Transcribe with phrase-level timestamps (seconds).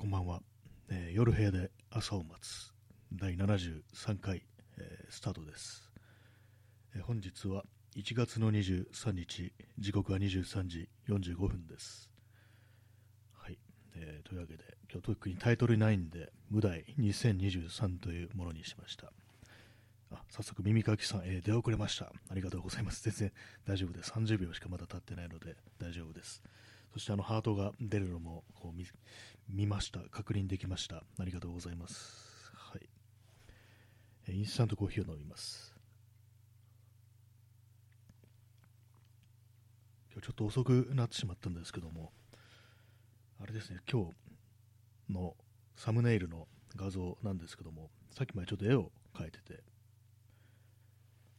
[0.00, 0.40] こんばんは、
[0.88, 2.72] えー夜部屋で朝を待つ。
[3.12, 4.42] 第73回、
[4.78, 5.92] えースタートです、
[6.96, 12.08] えー本日は1月の23日時刻は23時45分です。
[13.34, 13.58] はい、
[13.94, 19.12] えーというわけで今日特にタイトルないんで無題2023というものにしました。
[20.12, 22.06] あ早速耳かきさん、えー出遅れました。
[22.06, 23.04] ありがとうございます。
[23.04, 23.32] 全然
[23.66, 26.42] 大丈夫です30秒しかまだ経ってないので大丈夫です。
[26.92, 28.86] そしてあのハートが出るのもこう見
[29.48, 30.00] 見ました。
[30.10, 31.04] 確認できました。
[31.18, 32.52] ありがとうございます。
[32.54, 34.34] はい。
[34.34, 35.74] インスタントコーヒーを飲みます。
[40.12, 42.12] 今日ちょっと遅くなってしまったんですけども
[43.40, 44.06] あれですね今
[45.08, 45.36] 日の
[45.76, 49.62] サムネイルの画像なんですけどもさっきまでちょっと絵を描いてて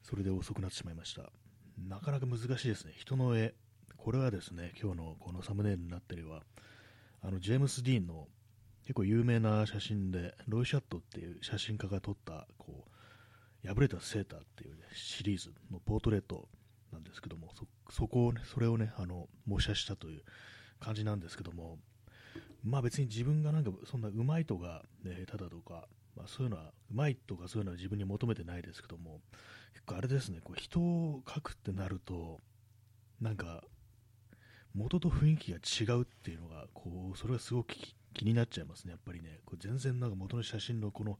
[0.03, 1.31] それで遅くなってしまいました。
[1.77, 2.93] なかなか難しいですね。
[2.97, 3.53] 人の絵
[4.03, 6.41] これはですね今日のこのサムネイルになってるは
[7.21, 8.27] あのジェームス・ディーンの
[8.81, 12.85] 結構有名な写真でロイ・シャットっていう写真家が撮ったこ
[13.63, 16.47] う破れたセーターっていう、ね、シリーズのポートレート
[16.91, 20.23] なんですけどもそそこをねそれをねあの模写したという
[20.79, 21.77] 感じなんですけども
[22.63, 25.85] まあ別に自分がなんかそんなうまいとか、ね、下手だとか、
[26.17, 29.19] まあ、そういうのはうまいとかそういうのは自分に求めてないですけども
[29.73, 32.39] 結構あれですねこう人を描くってなると
[33.21, 33.63] なんか
[34.75, 37.75] 元と雰囲気が違うっていうのがこうそれがすごく
[38.13, 39.39] 気になっちゃいますねやっぱりね。
[39.45, 41.17] これ全然なんか元の写真のこの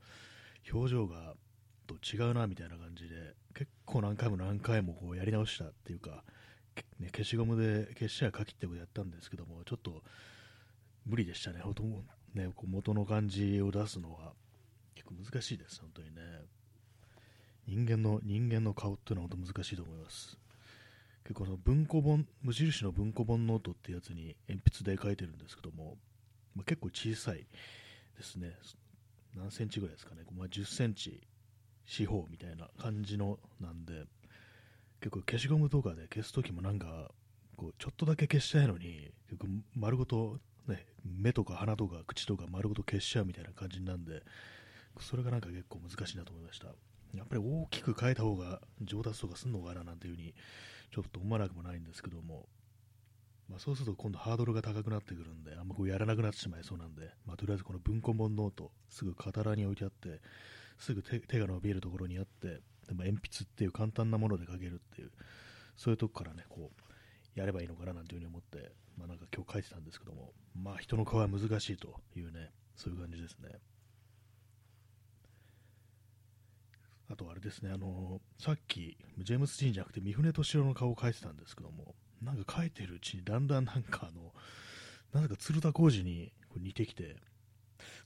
[0.72, 1.34] 表情が
[1.88, 3.16] と違うなみたいな感じで
[3.54, 6.24] 結構何回も何回もこうやり直したっていうか、
[7.00, 10.02] ね、消しゴムで消しや書きってことやったんですけどもちょっと
[11.06, 11.60] 無理でしたね。
[11.62, 11.92] ほとん
[12.34, 14.34] ねこう元の感じを出すのは。
[14.94, 16.22] 結構難しいです本当にね。
[17.68, 20.38] 人間の人間の顔っていうのは本当難しいと思います。
[21.24, 25.98] 結構その文庫本無印の文庫本ノートってやつに鉛筆で書いてるんですけども、
[26.56, 27.46] まあ、結構小さい
[28.18, 28.56] ですね。
[29.36, 31.22] 何センチぐらいですかね、まあ、10センチ
[31.86, 34.04] 四方みたいな感じのなんで
[35.00, 37.12] 結構消しゴムとかで消すときもなんか
[37.58, 40.38] こうちょっとだけ消したいのに結構丸ごと、
[40.68, 44.22] ね、目とか鼻とか口とか丸ごと消しちゃうみたいな感じなんで
[45.00, 46.68] それがなんか結構難しいなと思いました。
[47.16, 50.34] やっぱり大きく変えた方が上達とかすんのかななんていうふうに
[50.92, 52.48] ちょっと思わなくもないんですけども、
[53.50, 60.22] まあ、そうすると今度ハードルが高くなってくるんで、あんまこうやらなくなってしまいそうなんで、まあ、とりあえずこの文庫本ノート、すぐ傍らに置いてあって、
[60.78, 62.48] すぐ手が伸びるところにあって、
[62.88, 65.12] でも鉛筆っていう簡単なもので書けるっていう、
[65.78, 73.50] そういうとこからね、こう、やればいいのかななんていうふうに思って、まあ、なんか今日書いてたんですけども、まあ人の顔は難しいというね、そういう感じですね。
[77.12, 84.34] あとあれですね、あのさっき、ジェームス・ディーンじゃなくて、三船敏郎の顔を描いてたんですけども、なんか描いてるうちに、だんだんなんかあの、
[85.14, 87.18] なぜか鶴田浩二にこれ似てきて、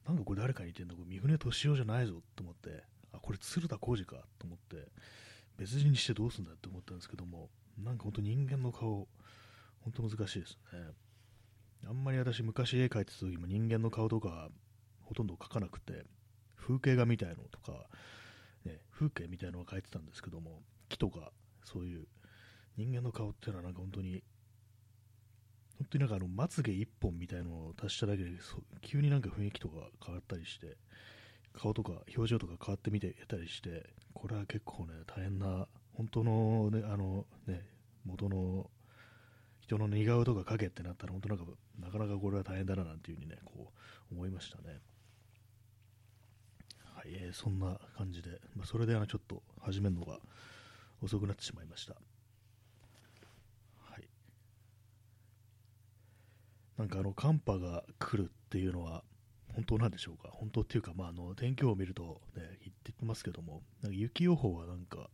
[0.07, 2.83] なんかこれ誰か似てんだ、これ三船敏郎じゃないぞと思って、
[3.13, 4.87] あ、これ鶴田浩二かと思って、
[5.57, 9.07] 別人にしてどうすんだって思ったんですけども、なんか本当人間の顔、
[9.81, 10.79] 本当難しいですね。
[11.87, 14.49] あんまり私昔絵描いてた時も人間の顔とか
[15.03, 16.05] ほとんど描かなくて、
[16.57, 17.87] 風景画みたいのとか、
[18.65, 21.31] ね、風景みたいなのを描いてたんですけども木とか
[21.63, 22.07] そういう
[22.77, 24.23] 人間の顔っていうのはなんか本当に
[25.77, 28.31] 本当になんかあのまつげ一本みたいのを足しただけで
[28.81, 30.77] 急になんか雰囲気とか変わったりして
[31.53, 37.65] 顔とか表情とか変わってみてたりしてこれは結構ね大変な本当のねあのね
[38.05, 38.69] 元の
[39.59, 41.45] 人の似顔とか描けってなったら本当なんか
[41.79, 43.71] なかなかこれは大変だななんていうふうにねこ
[44.11, 44.79] う思いましたね。
[47.07, 50.19] えーそんな感じで、まあ、それであのちょっと始めるのが
[51.01, 51.93] 遅くなってしまいました。
[51.93, 51.99] は
[53.97, 54.07] い。
[56.77, 59.03] なんかあの寒波が来るっていうのは
[59.53, 60.29] 本当なんでしょうか？
[60.31, 65.09] 本当っていうか、まあ、あの天気予報を見ると、ね、言ってますけども、なんか雪予報はなんか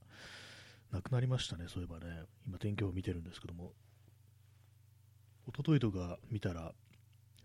[0.91, 3.73] なくなりましたね、そういえばね、今天気予報見てるんですけども、
[5.47, 6.73] 一昨日とか見たら、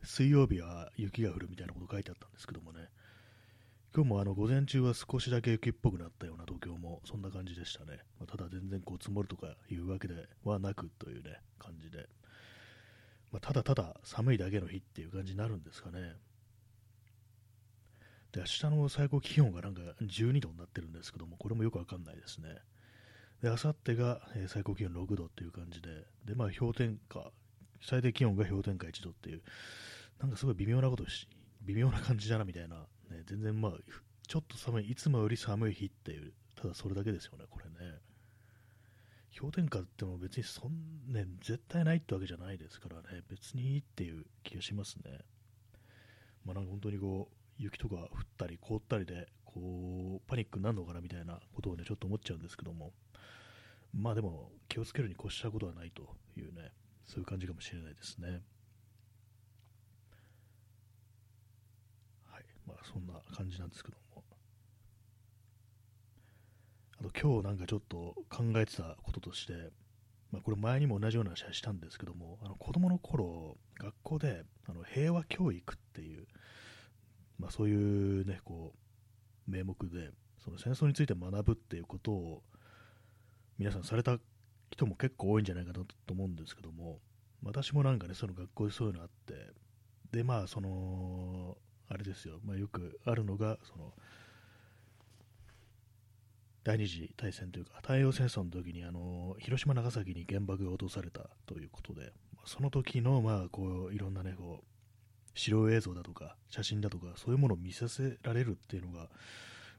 [0.02, 2.88] 水曜日は雪が降るみたいなこと書いてあったんですけどもね、
[3.96, 8.00] 今日もあの午前中は少しだけ雪っぽくなったような東京もそんな感じでしたね。
[8.20, 12.06] まあただ全然こう積もるとかいうわけではなくというね、感じで。
[13.32, 16.12] まあただただ寒いだけの日っていう感じになるんですかね。
[18.32, 22.50] で、明日の最高気温がなんか12度になってるんですけども、これもよくわかんないですね。
[23.40, 27.32] で、明後日がえ最高気温6度っていう感じで、で、まあ氷点下、
[27.80, 29.42] 最低気温が氷点下1度っていう、
[30.20, 31.26] なんかすごい微妙なことし、
[31.62, 33.72] 微妙な感じだなみたいな、ね、全然まあ、
[34.26, 37.98] ちょっと寒い、いつもより寒い日っていう、ただそれだけですよね、これね。
[39.38, 45.20] 氷点下っても別にそんね、絶対ないってわけじゃないですからね、別にいいっていう気がしますね。
[46.44, 52.92] まあ、なんか本当にこう、雪とか降ったり凍ったりで、こう、パニックになるのかなみたいなことをね、ちょっと思っちゃうんですけども、
[53.92, 56.72] まあでも、気をつけるに越したことはないというね、
[57.06, 58.42] そういう感じかもしれないですね。
[62.24, 64.06] はい、まあそんな感じなんですけども。
[66.98, 69.52] あと今日なんかちょっと考えてたこととして、
[70.32, 76.26] まあ、これ前にも同じような話はしたんですけども、あの子供の頃、学校であの平和教育っていう、
[77.38, 78.72] まあ、そういうね、こ
[79.46, 80.10] う、名目で、
[80.42, 82.42] その戦争について学ぶっていうことを、
[83.58, 84.18] 皆さんされた
[84.70, 87.00] 人も結構多いんじゃないかなと思うんですけども、
[87.42, 89.52] 私もなんかね、その学校でそういうのあって、
[90.12, 93.92] で、まあ、その、あれですよ、まあ、よくあるのが、その、
[96.64, 102.12] 第二次大戦というか、太平洋戦争の時にあの広島、長崎に原爆が落とされたということで、
[102.46, 109.08] その時のまあこういろんなねこう資料映像だとか写真だとかそういうものを見させられるっていうのが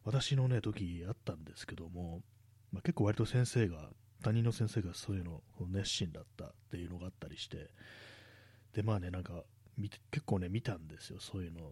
[0.03, 2.21] 私のね時あったんですけども、
[2.71, 3.89] まあ、結構割と先生が
[4.23, 7.69] 他人の先生がそういうの熱心だったっていうのがあったりして
[8.75, 9.43] でまあねなんか
[10.11, 11.71] 結構ね見たんですよそういうの。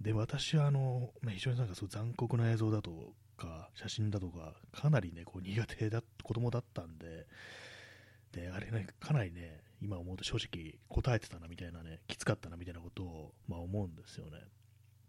[0.00, 7.26] で私はあの、まあ、非常になんかそう残酷な映像だとか写真だとかかなりねこう苦手だ子供だったんで
[8.32, 14.32] であれねかなりね今思うと正直答えてたなみたいなねきつかったなみたいなことを、まあ、思うんですよね、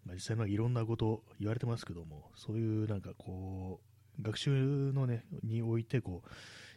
[0.06, 3.80] まあ、実際まあいろんなこと言われてますけどもそういうなんかこ
[4.19, 6.30] う学習のねにおいてこう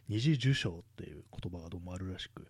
[0.09, 2.47] 二次受賞っていう言葉がどうもあるらしく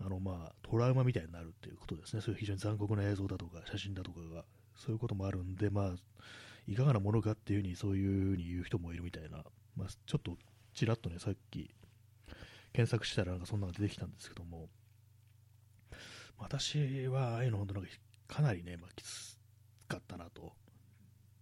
[0.00, 2.22] あのまあトラウマみたいになるっていうことですね。
[2.22, 4.44] そういう非常に残酷な映像だとか写真だとかが。
[4.84, 5.94] そういうこともあるんでまあ
[6.66, 9.44] いかがなものかっていうふうにそういうふうに言う人もいるみたいな、
[9.76, 10.36] まあ、ちょっと
[10.74, 11.70] ちらっとね、さっき
[12.72, 14.68] 検索したらなんかそんなのが出てきたんですけども、
[16.38, 17.88] 私はああいうの本当なんか
[18.26, 19.38] かなりね、まあ、きつ
[19.88, 20.52] かったなと。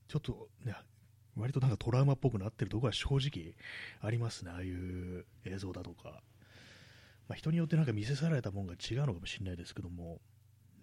[0.08, 0.74] ちょっとね、
[1.36, 3.54] 割となんかトラウマっぽくなってるところは正直
[4.00, 6.22] ありますね、ああいう映像だとか。
[7.28, 10.20] まあ、人によってなんか見せされたものが違うのかもしれないですけども、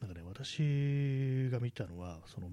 [0.02, 2.50] なんかね、私が見たのは、その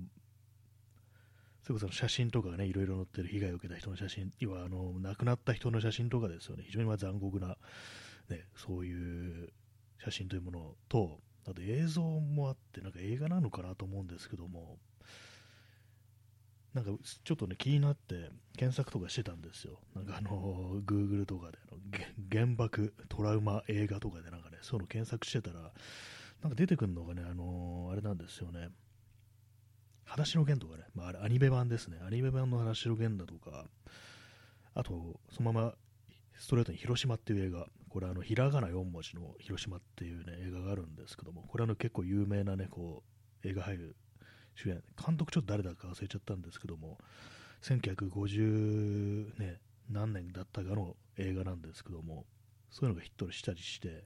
[1.64, 7.56] それこそ写真とかがね、いろいろ載ってる被害を受けた人の写真、要はあの亡くなった人の写真とかですよね、非常にま残酷な、
[8.28, 9.50] ね、そういう
[10.04, 14.76] 写真というものと、あと映像もあって、なんか映画なのかなと思うんですけども、
[16.74, 16.90] なんか
[17.24, 19.78] ちょっとね、気になって検索とかしてたんですよ。
[19.94, 21.80] なんかあの、Google とかであの、
[22.30, 25.72] 原爆トラウマ映画とかでなんかね、そういうの検索してたら、
[26.44, 28.68] なんか出てくるのがね、あのあれなんですよね。
[30.04, 31.96] 裸足の弦とかね、まあ、あれアニメ版ですね。
[32.06, 33.64] アニメ版の裸足の弦だとか、
[34.74, 35.74] あと、そのまま
[36.36, 43.02] ストレートに広島っていう映画、これあの、ひらがな4文字の広島っていうね、映画があるんですけども、これあの結構有名なね、こ
[43.42, 43.96] う、映画俳優、
[44.54, 46.98] 主演、監督ちょっと誰だか忘れちゃったんですけども、
[47.62, 52.26] 1950ね、何年だったかの映画なんですけども、
[52.70, 54.04] そういうのがヒットしたりして、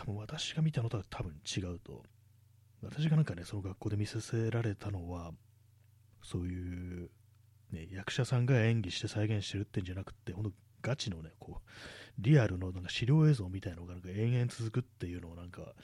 [0.00, 2.02] 多分私が見たのとは多分違うと
[2.82, 5.32] 私がなんかね、その学校で見させられたのは、
[6.22, 7.10] そういう、
[7.72, 11.68] ね、役者さんが演技して再現してるってんじゃなくて、ほんとガチのね、こう、
[12.18, 15.74] リアルのなんか資料映像みたいなのがなんか延々続くっていうのをなんか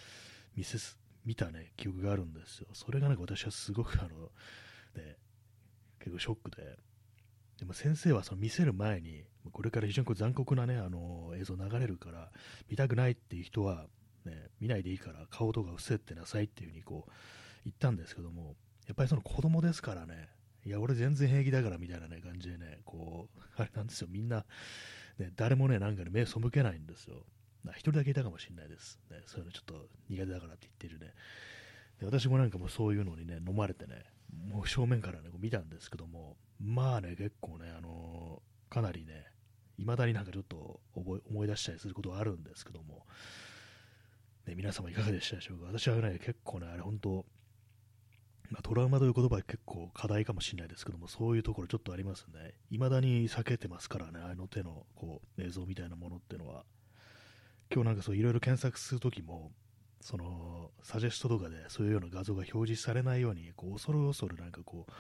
[0.57, 2.69] 見せす見たね、記憶があるんですよ。
[2.73, 4.31] それがなんか私はすごくあの、
[4.95, 5.17] ね、
[5.99, 6.79] 結構ショックで、
[7.59, 12.31] でも先生はその見せる前に、これから非常にこう残酷なね、あの映像流れるから
[12.71, 13.87] 見たくないっていう人は、
[14.27, 17.11] ね、見ないでいいから顔とか伏せてなさいっていう風にこう
[17.65, 18.57] 言ったんですけども、
[18.87, 20.29] やっぱりその子供ですからね、
[20.67, 24.45] いや、俺全然平気だからみたいなね、感じでね、こう、あれなんですよ、みんな、
[25.19, 27.25] ね、誰もね、なんかね、目背けないんですよ。
[27.71, 29.01] 一人だけいたかもしれないです。
[29.11, 31.15] ね、そういうのちょっと苦手だからって言ってるね。
[32.01, 34.05] で私もなんかもうそういうのにね、飲まれてね、
[34.49, 39.27] もう正面からね、こう見たんですけども、まあね、結構ね、あのー、かなりね、
[39.79, 43.07] 未だになんかちょっと思い出したりすることはあるんですけども、
[44.47, 45.67] ね、皆様いかがでしたでしょうか？
[45.67, 47.27] 私はね、結構ね、あれ本当、
[48.51, 52.55] まあ、トラウマという言葉は結構課題かもしれないですけども、そういうところちょっとありますね。
[52.71, 56.65] 未だに避けてますからね、あの手のこう映像みたいなものっていうのは。
[57.75, 59.51] 今日なんかそういろいろ検索するときも、
[60.01, 64.93] そのサジェストとかでそういうような画像が表示されないように、こう恐る恐るなんかこう、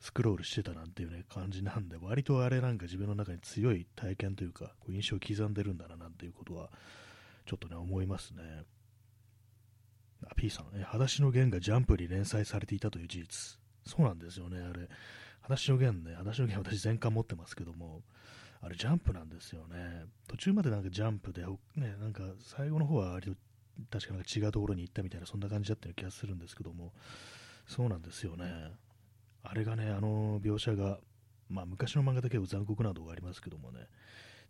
[0.00, 6.68] スクロールしてたなんていうね感じなんで、割とあれなんか自分の中に強い体験というか、こう印象を刻んでるんだななんていうことは、
[7.46, 8.42] ちょっとね、思いますね。
[10.28, 13.58] あ P さん、ね、裸足の弦がジャンプに連載されていたという事実。
[13.86, 14.88] そうなんですよね、あれ。
[15.42, 18.02] 裸足の弦ね、裸足の弦私全巻持ってますけども、
[18.62, 20.04] あれジャンプなんですよね。
[20.28, 21.44] 途中までなんかジャンプで、
[21.76, 23.36] ね、なんか最後の方は割と
[23.90, 26.92] 確かなんか違うところに行ったみたいな、そんな感じだったような気がするんですけども、
[27.66, 28.72] そうなんですよね。
[29.42, 30.98] あれがね、あの描写が、
[31.48, 33.86] まあ、昔の漫画だけど残酷な動画ありますけどもね、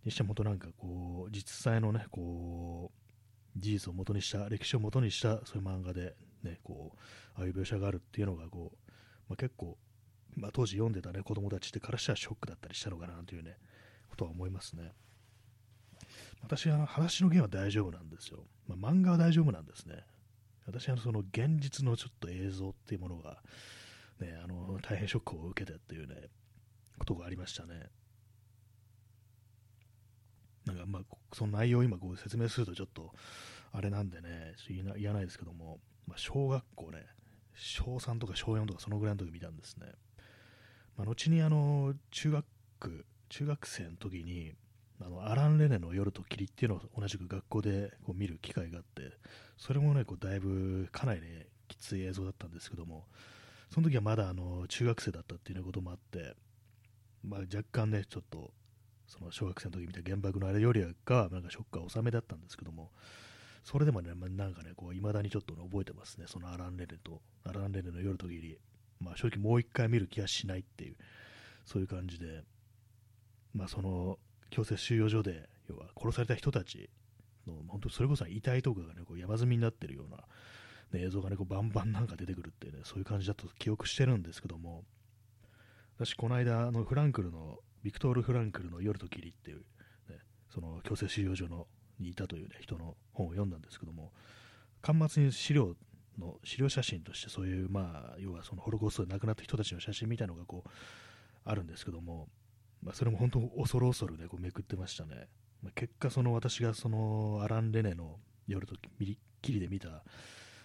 [0.05, 3.10] にしてもとなんかこう、実際のね、こう、
[3.57, 8.91] 事実を元にした、歴史を元にしたそういう漫画で、ね、こう、ああいう描写があるっていうのがこう、
[9.29, 9.77] まあ、結構、
[10.37, 13.57] まあ、当時読んでたね、子供たちってからしたらショックだったりしたのかなというね、
[14.09, 14.93] ことは思いますね。
[16.43, 18.45] 私は話の弦は大丈夫なんですよ。
[18.67, 20.05] まあ、漫画は大丈夫なんですね。
[20.67, 23.43] 私はその現実のちょっと映像っていうものが、
[24.21, 26.29] ね、あの大変ショックを受けてっていうね、
[26.99, 27.89] ことがありましたね。
[30.67, 31.03] なんかまあ、
[31.33, 33.13] その内容を今こう説明するとちょっと、
[33.73, 37.07] あれなんでね、言えないですけども、まあ、小学校ね、
[37.55, 39.87] 小3とか小4とかそのぐらいの時見たんですね。
[40.97, 44.55] まあ、後にあの、中学、中学生の時に、
[45.03, 49.17] あのアラン・レネの夜と霧っていうのを同じく学校でこう見る機会があって、
[49.57, 53.07] それもね、こうだいぶかなりね、きつい映像だったんですけども、
[53.73, 56.35] その時はまだあの中学生だったっていうこともあって、
[57.23, 58.51] まあ、若干ね、ちょっと
[59.11, 62.91] その小学生の時見た原爆のあれよりかなんかショックが収めだったんですけども、
[63.65, 68.57] それでもね、まあ、なんかね、こう未だにちょっと、ね、覚えてますね、そのアラン・レネと、アラン・レネの夜と霧、
[69.01, 70.97] まあ、正直もう一回見る気はしないっていう、
[71.67, 72.45] そういう感じで、
[73.53, 74.19] まあ、その
[74.51, 76.89] 強制収容所で、要は殺された人たち
[77.47, 80.19] の、本当それこそ遺体とかがね、こう山積みになってるような、
[80.93, 84.85] ね、映像がね、こうバンバンなんか出てくるっていうね、そういう感じだと記憶してるんですけども、
[85.97, 89.59] 私、この間、あのフランクルの、ビクトール・フランクルの夜と霧っていう、
[90.09, 90.19] ね、
[90.53, 91.67] その強制収容所の
[91.99, 94.13] にいたという、ね、人の本を読んだんですけども、
[94.83, 95.75] 端末に資料
[96.19, 100.71] の資料写真としてそういう、まあ、要はそのホロコーストで亡くなった人たちの写真みたいなのがこう
[101.45, 102.29] あるんですけども、
[102.83, 105.29] まあ、それも本当恐る恐るね、こうめくってましたね。
[105.63, 108.75] まあ、結果、その私がそのアラン・レネの夜と
[109.43, 110.03] きりで見た、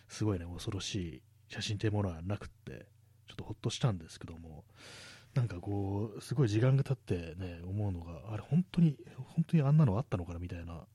[0.07, 2.87] すごいね、恐ろしい写真というものはなくって、
[3.27, 4.63] ちょっとほっとしたんですけども、
[5.35, 8.97] なんかこう、すごい時間が経ってね、思うのが、あれ、本当に、
[9.35, 10.85] 本当にあんなのあったのかなみたいな、っ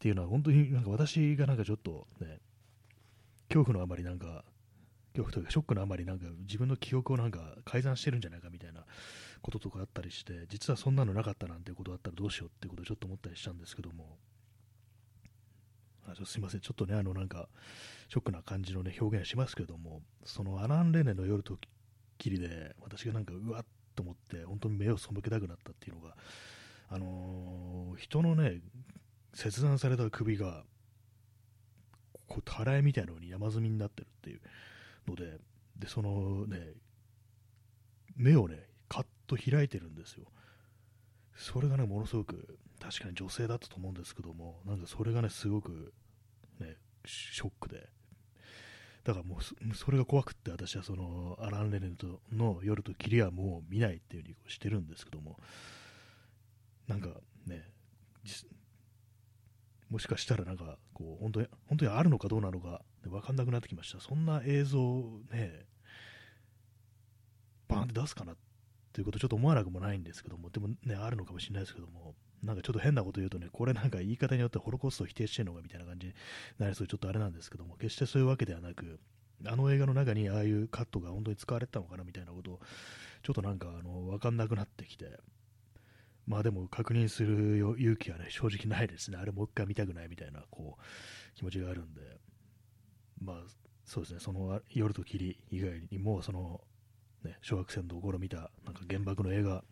[0.00, 2.40] ていうのは、本当になんか私がなんかちょっとね、
[3.48, 4.44] 恐怖のあまりなんか、
[5.14, 8.84] 恐怖というかショックのあまりなんか自分の記憶をなんか改ざんしてるんじゃないかみたいな
[9.42, 14.18] こととかあったりして、実はそんなのなかったなんてことだったらどうしようってことをちょっと思ったりしたんですけども、
[16.06, 17.48] あすいません、ちょっとね、あのなんか、
[18.08, 21.58] ショックな感じのね、表現しますけども、そのアラン・レネの夜と
[22.18, 26.16] きりで、私がなんか、うわっと思って、本当に目を背けたくなったっていうのが、
[26.88, 28.60] あのー、人のね、
[29.32, 30.64] 切断された首が、
[32.26, 34.40] こう、たらいみたいなのに山積みになってるっていう
[35.08, 35.38] ので、
[35.76, 36.72] で、そのね、
[38.16, 40.26] 目をね、カッと開いてるんですよ。
[41.36, 45.92] それがね、ものすごく、確かに女性だったと思うんですけども、なんかそれがね、すごく、
[46.60, 47.88] ね、ショックで、
[49.04, 55.38] だからもうそれが怖くって私はそのアラン・レネとの夜と霧はもう見ないっていうふうにしてるんですけども
[56.88, 57.08] なんか
[57.46, 57.68] ね
[59.90, 64.00] もしかしたらなんかこう本当に本当にあるのかどうなのか分かんなくなってきました。
[64.00, 64.80] そんな映像
[65.30, 65.66] ね
[67.68, 68.36] バーンって出すかなっ
[68.94, 76.14] ということちょっと思わなくもないんですけども、でもね、あるのかもしれないですけども、なんかちょっと変なこと言うとね、これなんか言い方によってホロコーストを否定してるのかみたいな感じに
[76.58, 76.86] なりそう。
[76.86, 79.00] で、ちょっとあれなんですけども、決してそういうわけではなく、
[79.46, 82.60] あの映画の中にああいうカットが本当に使われてたのかなみたいなことを、
[83.22, 85.18] ちょっとなんかあの分かんなくなってきて、
[86.26, 89.18] まあでも確認する勇気はね、正直ないですね。
[89.18, 92.00] あれもう一回見たくないみたいな、こう、気持ちがあるんで、
[93.20, 93.36] まあ、
[93.84, 96.60] そうですね、その夜と霧以外にも、その
[97.24, 99.64] ね、小学生の頃見たなんか原爆の映画、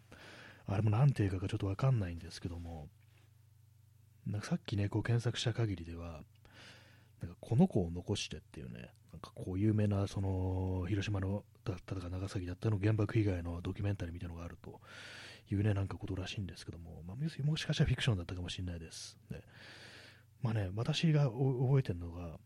[0.67, 2.89] あれも何て映画かがちょっとわかんないんですけども、
[4.27, 6.23] なんかさっきね、こう検索した限りでは、
[7.21, 14.81] なんかこの子を残してっていうね、なんかこう有名なその広島のだったとか長崎だったの原爆以外のドキュメンタリーみたいなのがあると
[15.51, 19.19] いうね、なんかことらしいんですけども、まあ、もしかしたらフィクションだったかもしれないです。
[19.31, 19.41] ね、
[20.43, 22.39] まあね、私が覚えてるのが、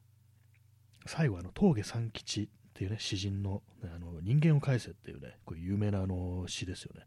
[1.07, 7.07] 最後あの峠三吉っていうね、詩人の、ね、あの人間を返せっていうね、こう有名なあの詩ですよね。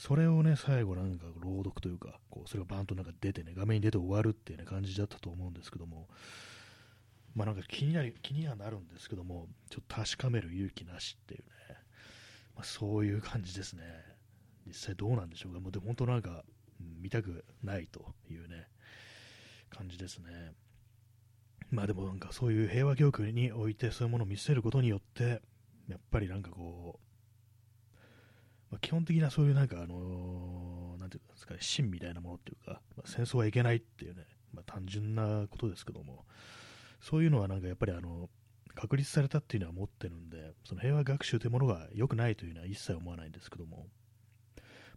[0.00, 6.08] それをね、最後なんか朗読というか、こうそれがバーンとなんか出てね、画面に出て終わるっていうね、感じだったと思うんですけども、
[7.34, 11.44] まあなんか気になり、気にはなるんですけども、ちょっと確かめる勇気なしっていうね、
[12.56, 13.82] まあ、そういう感じですね。
[14.66, 15.60] 実際どうなんでしょうか。
[15.60, 16.44] もうでも本当なんか、
[16.78, 18.68] 見たくないというね、
[19.68, 20.54] 感じですね。
[21.70, 25.42] まあでもなんかそういう平和教育においてそういうものを見せることによって、
[25.88, 27.09] やっぱりなんかこう、
[28.70, 34.24] まあ、基本的なそういうなんかあのー、なんていうんですかね、芯みたいなものっていうか、まあ、戦争はいけないっていうね、
[34.54, 36.24] まあ、単純なことですけども、
[37.00, 38.28] そういうのはなんかやっぱりあの、
[38.74, 43.88] 確立されたっていうのは持ってるんで、その平和学習というものが良くないというのは一切思わないんですけども、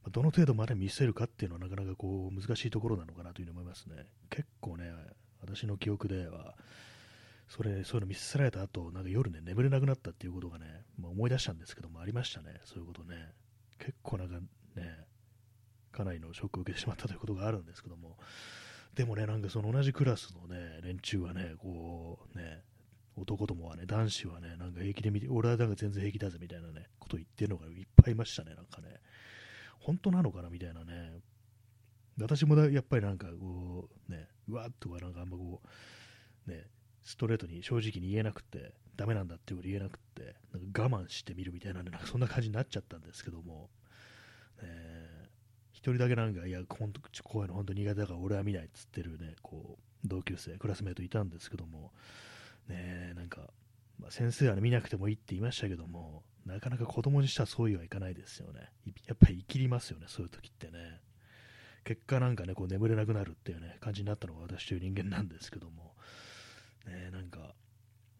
[0.03, 4.05] まあ、どの程度まで見せるかっていうのはなかなかこう難しいところなのかなというふうに思いますね。
[4.29, 4.91] 結構ね、
[5.41, 6.55] 私の記憶では、
[7.49, 10.65] それ、そういうの見せられた後、なんか夜ね、眠れなくなったっていうことがね、
[10.99, 13.33] まあ、思い出したんですけども、ありましたね、そういうことね。
[13.83, 14.39] 結構なんか
[14.75, 15.05] ね、
[15.91, 18.17] かなりのショックを受けてしまったということがあるんですけども、
[18.95, 22.63] でもね、なんかその同じクラスのね、連中はね、こう、ね、
[23.17, 29.01] 男どもはね、男子はね、なんか平気で見て、俺はなんか全然平気だぜみたいなね、こと言ってるのがいっぱいいましたね、なんかね。
[29.79, 31.19] 本当なのかなみたいなね。
[32.17, 35.61] 私もやっぱりなんかこう、ね、うわっとかなんかあんまこ
[36.47, 36.67] う、ね、
[37.03, 43.69] ストレートに正直に言えなくて、ダメなんだってこと言えなくて、なんか我慢してみるみたいな、なんかそんな感じになっちゃったんですけども、
[44.61, 44.69] ね、
[45.71, 51.91] 一人だけなんか、いや、こういうの本当苦手だから俺は見ないっつってるね、こう、同級生、クラスメートいたんですけども、
[52.67, 53.41] ねなんか、
[53.99, 58.69] まあ、先生は、ね、見なくてもいいって言いましたけども、なかなか子供にしたらそういうはいかないですよね。
[59.07, 61.01] やっぱり生きりますよね、そういう時ってね。
[61.83, 65.95] 結果なんかね、こう眠れなくなるっていうね、感じになったのが私という人間なんですけども、
[66.85, 67.55] ね、なんか、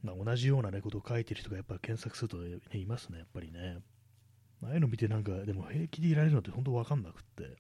[0.04, 3.78] まあ、同じような、ね、ことを書いてる人がやっぱ検索すると、ね、いますね、やっぱりね。
[4.62, 7.58] ああいうの見てなんか、でも平気でいられるのって本当わかんなくって、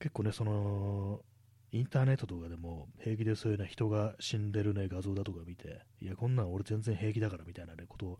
[0.00, 1.20] 結構ね、その、
[1.72, 8.18] インターネットとかでも平気でそういうね、人が死んでるね、画像だとか見て、いや、こんなん俺全然平気だからみたいなね、ことを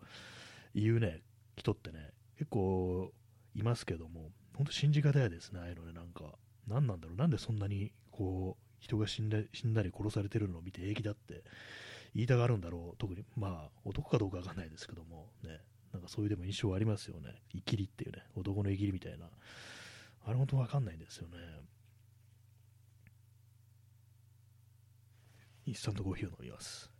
[0.75, 1.21] 言うね、
[1.55, 3.11] 人ってね、結構
[3.55, 6.35] いますけども、本当信じがたいですね、ああいうのね、なんか、
[6.67, 11.43] 何なんだろう、なんでそんなに、こう、人が死んだ死んだり殺されてるのを見て平気だって。
[12.15, 15.59] 言いたがるんだろう、特に、まあ、男かどうかわかんないですけども、ね、
[15.91, 17.41] なんかそういうでも印象ありますよね。
[17.53, 19.29] イキリっていうね、男のイキリみたいな。
[20.25, 21.37] あれ本当わかんないんですよね。
[25.65, 26.94] インスタントコーヒーを飲みます。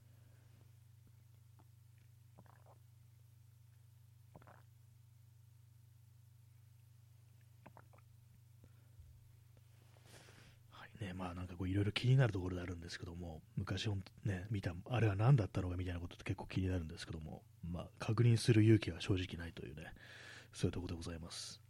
[11.16, 13.90] まあなんかこういろいろ気になるところであるんですけども、昔
[14.24, 19.94] ね、見た、あれは何だったのかみたいなことって結構気になるんですけども、まあ確認する勇気は正直ないというね、
[20.54, 21.62] そういうところでございます。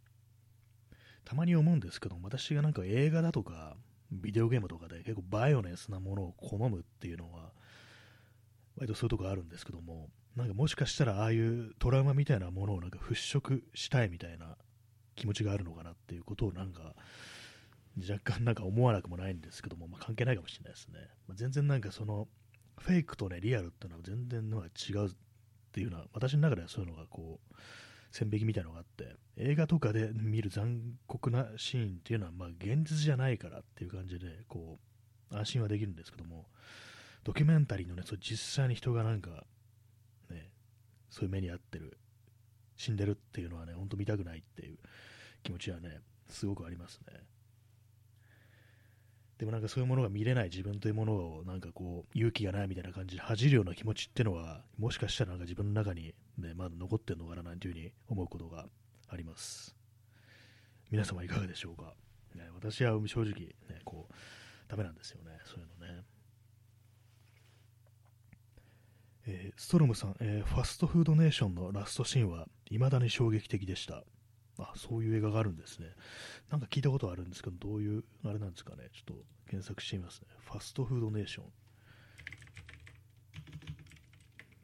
[1.24, 3.76] たまに思うんですけども私がなんか映画だとか、
[4.12, 7.50] ビデオゲームとかで結構バイオネスなものを好むっていうのは、
[8.76, 14.56] 割とそういうとこあるんですけども、なんかもしかしたらああいうトラウマみたいなものをなんか払拭したいみたいな
[15.14, 16.94] 気持ちがあるのかなっていうことをなんか
[17.98, 20.98] 若干なんか思わなくもないんですけども、まあ、関係ないかもしれないですね。
[21.26, 22.28] まあ、全然なんかその
[22.78, 25.10] フェイクとねリアルっていうのは全然のが違うっ
[25.72, 27.54] ていうのは私の中ではそういうのがこう
[28.12, 34.78] 線引きみたいなのがあって映画とかで見る残酷なシーンっていうのはまあ現実じゃないからっていう感じでこ
[35.32, 36.46] う安心はできるんですけども
[37.24, 39.44] ドキュメンタリーのねそう実際に人がなんか
[40.30, 40.50] ね
[41.10, 41.98] そういう目に遭ってる
[42.76, 44.78] 死んでるっていうのはねほんと見たくないっていう
[45.42, 47.20] 気持ちはねすごくありますね
[49.38, 58.66] でもなんかそういうものが見れない自分というものをなんかこう勇気がないみたいな感じで恥じるような気持ちっていうのはもしかしたらなんか自分の中に、ね、まだ残ってるのかななんていうふうに思うことが
[59.08, 59.76] あります。
[60.90, 61.94] 皆様いかがでしょうか、
[62.34, 64.14] ね、私は正直ねこう
[64.68, 65.38] ダメなんですよね。
[65.44, 66.02] そういうのね。
[69.28, 74.04] えー、ストロムさん、えー、ファストフードネーションのラストシーンは未だに衝撃的でした。
[74.58, 75.88] あ、そういう映画があるんですね。
[76.50, 78.88] なんか聞いたことあるんですけど、どういう、あれなんですかね。
[78.92, 80.28] ちょっと検索してみますね。
[80.40, 81.44] ファストフードネーション。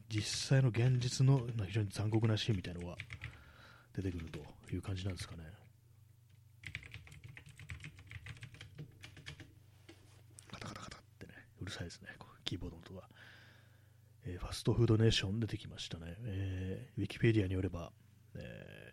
[0.09, 2.97] 実際の現実の非常に残酷なシーンみたいなのが
[3.95, 4.41] 出てくると
[4.75, 5.45] いう感じなんですかね。
[10.51, 12.09] カタカタカタってね、うるさいですね、
[12.45, 13.09] キーボードの音が。
[14.25, 16.15] えー、ファストフードネーション出てきましたね。
[16.21, 17.91] えー、ウィキペディアによれば、
[18.35, 18.92] えー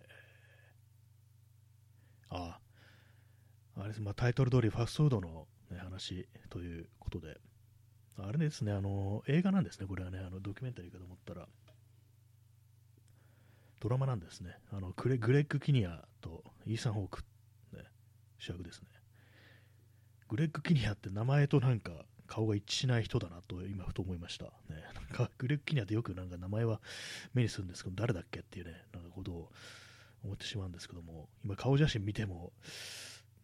[2.30, 2.60] あ
[3.78, 7.38] あ、あれです、まあ、タイトル通りファストフードの、ね、話ということで、
[8.18, 11.48] あれですね、あの、映画なんですね、これはね、あのドキュメンタリーかと思ったら、
[13.80, 14.58] ドラマなんですね。
[14.72, 17.24] あのグレグレッグ・キニアとイーサン・ホーク、
[17.74, 17.86] ね、
[18.38, 18.88] 主役ですね。
[20.28, 21.92] グレッグ・キニアって名前となんか
[22.28, 24.46] 顔が一致しない人だなと今ふと思いました。
[24.46, 26.82] ね、なんかグレッグ・キニアってよくなんか名前は
[27.34, 29.52] 目にするんですけど、誰だっけっていうね、なんかことを
[30.24, 32.54] 思ってしまうんですけども、今顔写真見ても、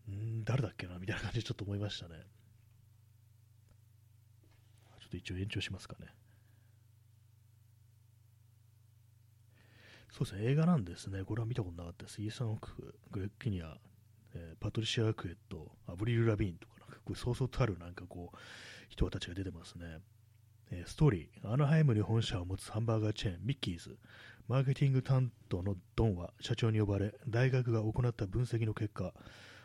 [0.09, 2.15] ん誰だっけなみたいな感じでちょっと思いましたね。
[4.99, 6.07] ちょっと一応延長しますかね。
[10.11, 11.25] そうですね、映画なんですね。
[11.25, 12.21] これは見たことなかったです。
[12.21, 13.77] イーサン・オク、グレッ・キニア、
[14.33, 18.37] えー、パトリシア・アクエット、アブリル・ラビーンとか、なんかこうそうそうたるなんかこう、
[18.87, 19.99] 人たちが出てますね。
[20.71, 23.97] えーストーリー、アナハイムに本社を持つハンバーガーチェーン、ミッキーズ。
[24.47, 29.11] マーケティング担当のドンは社長に呼ばれ、大学が行った分析の結果、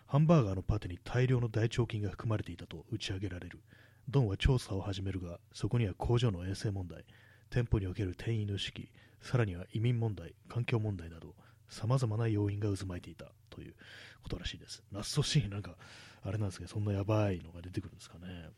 [0.07, 3.61] ハンバーガーのパテに大量の大腸菌が含まれていたと打ち上げられる。
[4.09, 7.05] ドンは調査を始めるが、そこには工場の衛生問題、
[7.51, 8.91] 店舗における店員の意識、
[9.21, 11.35] さらには移民問題、環境問題など、
[11.69, 13.75] 様々な要因が渦巻いていたという
[14.23, 14.83] ことらしいです。
[14.93, 15.77] ラストシーンなんか、
[16.23, 18.49] あれなんですけど、そんなやばいのが出てくるんですかね。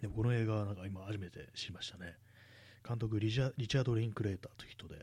[0.00, 2.14] でもこの映画はなんか今初めて知りましたね。
[2.86, 5.02] 監督リチャリチャード・リンクレーターという人で、ね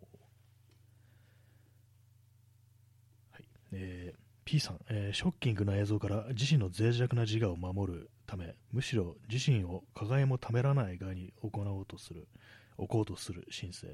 [0.00, 0.18] こう。
[3.34, 3.44] はい。
[3.72, 12.28] えー P さん、えーショッキングな映像から自身の脆弱な自我を守るため、むしろ自身を加害もためらない側に行おうとする、
[12.78, 13.88] 置こうとする申請。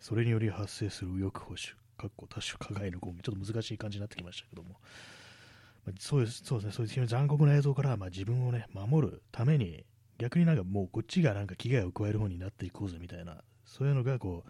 [0.00, 1.62] それにより発生する右翼保守、
[1.96, 4.80] かっこ多種加害のゴミ、ちょっと難しい感じになってきましたけども、
[5.86, 9.84] まあそうですそうですね、そういう残酷な映像から、まあ、自分をね、守るために、
[10.18, 14.44] 逆になんかもうこっちがなんか危害を加える方になっていこうぜみたいな、そういうのがこ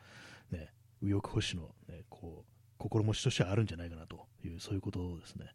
[0.51, 5.47] う、ね、右翼保守の、ね、こう心持ちとしてはあるんじゃないかなという、そういうことですね。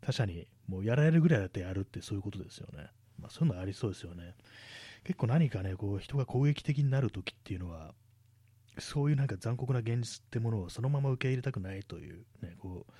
[0.00, 2.88] 他者にもうやられるぐらいだってやるってそういうことですよね。
[3.18, 4.34] まあ、そういうのありそうですよね。
[5.04, 7.94] 結構何かね、こう人が攻撃的になるときっていうのは、
[8.78, 12.92] そういうなんか残酷な現実ってものをそのまま受け入れたくないという、ね、こう、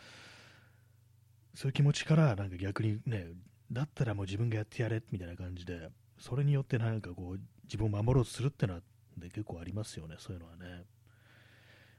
[1.57, 3.26] そういう気持ちからなんか逆にね、
[3.70, 5.88] だったらもう自分がやってやれみたいな感じで、
[6.23, 8.81] それによってなんかこう自分を守ろうとするってのは、
[9.21, 10.85] 結構ありますよね、そういうのはね。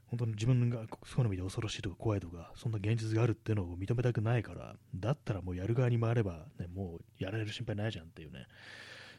[0.06, 8.46] 本当に自分がそういうの見て恐ろしいとか怖いとか、そんな現実があるっていうのを認めたくないから、だったらもうやる側に回れば、ね、もうやられる心配ないじゃんっていうね、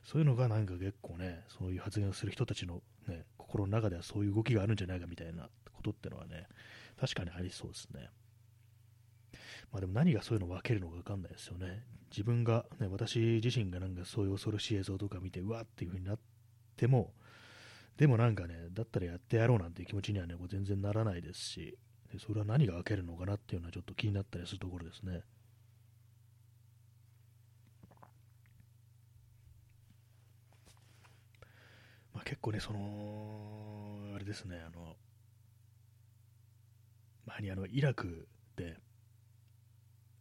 [0.04, 6.48] そういうのがなんか結構ね、そういう発言をする人たちの、ね、心の中ではそういう動きがあるんじゃないかみたいなことってのはね、
[7.00, 8.10] 確かにありそうですね。
[9.76, 11.84] まあでも何がそういうの分けるのか分かんないですよね。
[12.10, 16.20] 自分が、ね、私自身がなんかそういう恐ろしい映像とか見て、うわっていう風になっ
[16.78, 17.12] ても、
[17.98, 21.78] でもなんかね、だったらやってやろうなんていう気持ちにはね、こう全然ならないですし、
[22.10, 25.24] でそれは何が分けるのかなっていうのはちょっと気になったりするところですね。
[32.14, 34.96] まあ、結構ね、その、あれですね、あの、
[37.26, 38.78] 前にあの、イラクで、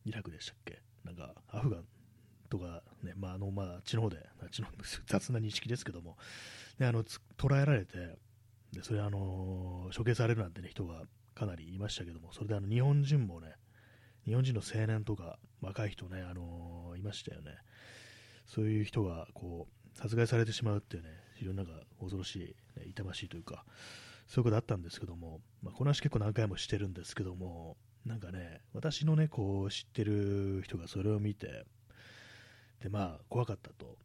[0.05, 0.83] イラクでしたっけ？
[1.05, 1.85] なんか、アフガン
[2.49, 4.69] とかね、まあ、あの、まあ、あっちの方で、あっちの
[5.07, 6.17] 雑な認識ですけども、
[6.79, 7.05] で、あの、
[7.37, 8.17] 捕らえられて、
[8.73, 11.03] で、それあの、処刑されるなんてね、人が
[11.35, 13.55] かなりいましたけども、それであの、日本人もね、
[14.25, 17.53] 日本人の青年とか若い人ね、あのいましたよね。
[18.47, 23.65] そういう人が、こう、殺害されてしまうっていうね、非常になんか恐ろしい、ね、痛ましいというか、
[24.27, 31.65] そういうことあったんですけども、まあ、この話結構何回もしてるんですけども、なんかね、私のね、こう、知ってる人がそれを見て、
[32.83, 33.97] で、まあ、怖かったと。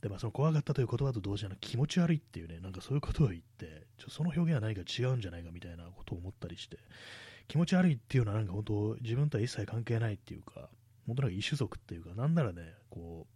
[0.00, 6.78] で、まあ、その怖かったという言葉と同時に気持ち悪いっていうね、なんかそういうことを言って、ちょその表現は何か違うんじゃないかみたいなことを思ったりして、
[7.48, 10.68] 気持ち悪いっていうのはなんか本当、自分とは一切関係ないっていうか、
[11.06, 13.26] 本当なんか異種族っていうか、なんならね、こ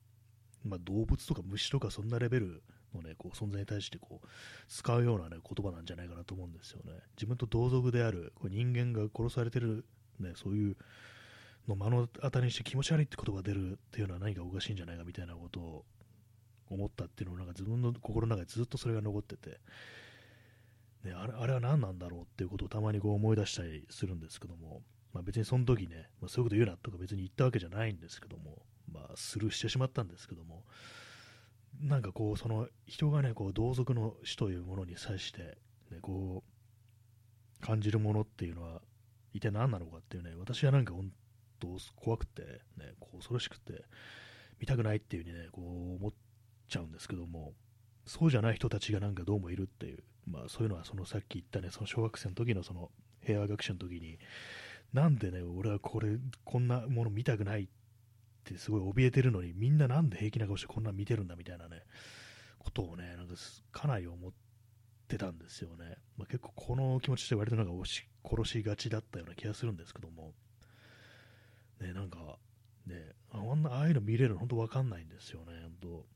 [0.64, 2.62] う、まあ、動物とか虫とかそんなレベル
[2.94, 4.26] のね、こう存在に対してこう
[4.68, 6.92] 使うような、ね、言葉なんじゃないかなと思うんですよね。
[7.16, 9.85] 自分と同族であるこう人間が殺されてる、
[10.20, 10.77] ね、そういう
[11.68, 15.85] のを目の当たりにして気持ち悪いって言葉が出るっていうのは何かおかしいんじゃないかみたいなことを
[16.70, 19.61] 思ったっていうのをなんか自分の心の中でずっとそれが残ってて、
[21.05, 30.64] ね、あれあれは何なんだろうっていうことをたまにこう思い出したりするんですけども、まあ、別にその時ね、まあ、そういうこと言うなとか別に言ったわけじゃないんですけども、まあ、スルーしてしまったんですけども、
[31.81, 35.59] なんかこう、その人がね、こう同族の死というものに際して、
[35.90, 38.83] ね、こう、感じるものっていうのは、
[39.33, 41.11] 一体何なのかっていうね、私はなんか本
[41.61, 42.42] 当怖くて、
[42.77, 43.85] ね、こう恐ろしくて、
[44.59, 46.12] 見たくないっていうふうにね、こう思っ
[46.68, 47.53] ちゃうんですけども、
[48.07, 52.90] そうじゃない人たちがなんかどうもいるっていう、まあそういうのはそのさっき言ったね、その小学生の時のその
[53.25, 54.18] 平和学習の時に、
[54.92, 57.68] なんでね、俺はこれ、こんなもの見たくないっ
[58.45, 61.83] てすごい怯えてるのに、みんななんで平気な顔してこんな見てるんだみたいなね、
[62.59, 63.35] ことをね、なんか
[63.73, 64.33] かなり思っ
[65.12, 65.96] てたんですよね。
[66.16, 70.33] まあ、結構この気持ちって割となんか押し殺しがちだったような気がするんですけども、
[71.81, 72.38] ね、なんか、
[72.87, 72.96] ね、
[73.31, 76.07] ああんなああいうの見れるの本当わかんないんですよね、本当。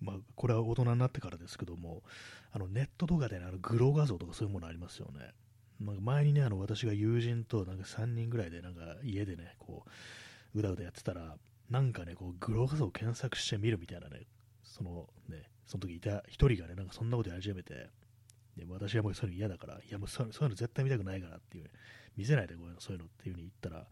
[0.00, 2.02] まあ、これは大人になってからですけども、
[2.52, 5.32] あのネットとかで、ね、あのグロ画像とかそういうものありますよね。
[5.80, 9.84] なんか前にね、あの私が友人となんか3人ぐらいでなんか家でね、こ
[10.54, 11.36] う、うだうだやってたら、
[11.70, 14.22] なんかね、こうグロ画像を検索してみるみたいなね、
[14.76, 17.88] そのね、その時いた一人がね、なんかそんなことやり始めて、
[18.56, 21.70] で私はもうそういうの嫌だから、いやもうそういうの絶対見たくないからっていう、
[22.16, 23.86] 見せないでこういうの、そういうのっていう風に言ったら、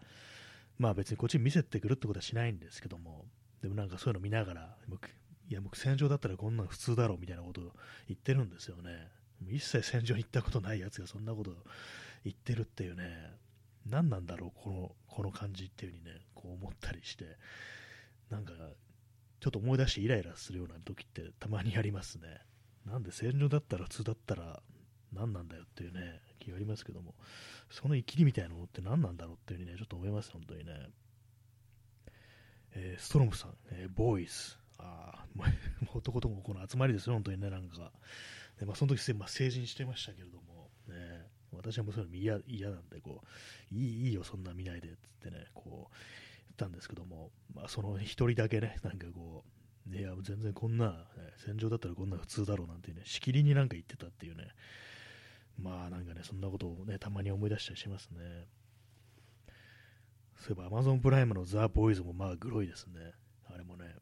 [0.79, 3.25] まあ別にこっちに見せてくるってことはしないんですけども、
[3.63, 4.77] でもなんかそういうの見ながら、
[5.49, 7.73] いや、僕戦場だったらこんなん普通だろうみたいなことを
[8.09, 9.09] 言ってるんですよね。
[9.51, 11.53] 一切戦場に行ったことないやつがそんなこと
[12.25, 13.33] 言ってるっていうね、
[13.87, 17.25] 何なんだろう、この、この感じっていう風にね、こう思ったりして、
[18.31, 18.53] なんか、
[19.45, 22.41] ちょっと思い出してイライラするような時ってたまにありますね。
[22.87, 24.63] なんで戦場だったら普通だったら
[25.13, 27.15] 何なんだよっていうね、気がありますけども、
[27.69, 30.73] その生きりみたいなのって何なんだろうっていう風にね、ちょっと思います、本当にね。
[32.73, 34.57] えー、ストロムさん、えー、ボーイズ。
[34.79, 35.47] ああ、もう
[35.99, 37.93] 男ともこの集まりですよ、本当にね、なんか。
[38.59, 43.23] でまあ、その時、まあ、成人してましたけれども、ね、私はもうそういうの嫌なんでこ
[43.71, 45.97] ういい、いいよ、そんな見ないでっつってね、こう
[46.57, 49.45] たんですけども、まあ、その一人だけね、なんかこ
[49.91, 50.97] う、いや、全然こんな、ね、
[51.45, 54.49] 戦場だったらこんな普通だろうなんてね、しきりになんか言ってたっていうね、
[55.59, 58.19] まあなんかね、そんなことをね、たまに思い出したりしますね。
[60.37, 63.13] そういえば Amazon プライムのザ・ボーイズもまあグロいですね。
[63.47, 63.95] あれもね。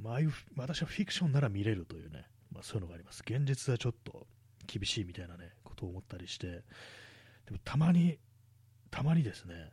[0.00, 3.22] まあ、あいう私はフィクションなら見れるというね、まあ、そういうのがあります。
[3.26, 4.26] 現実はちょっと
[4.66, 8.18] 厳しいみたいなね、ことを思ったりして、でもたまに、
[8.90, 9.70] たまにですね、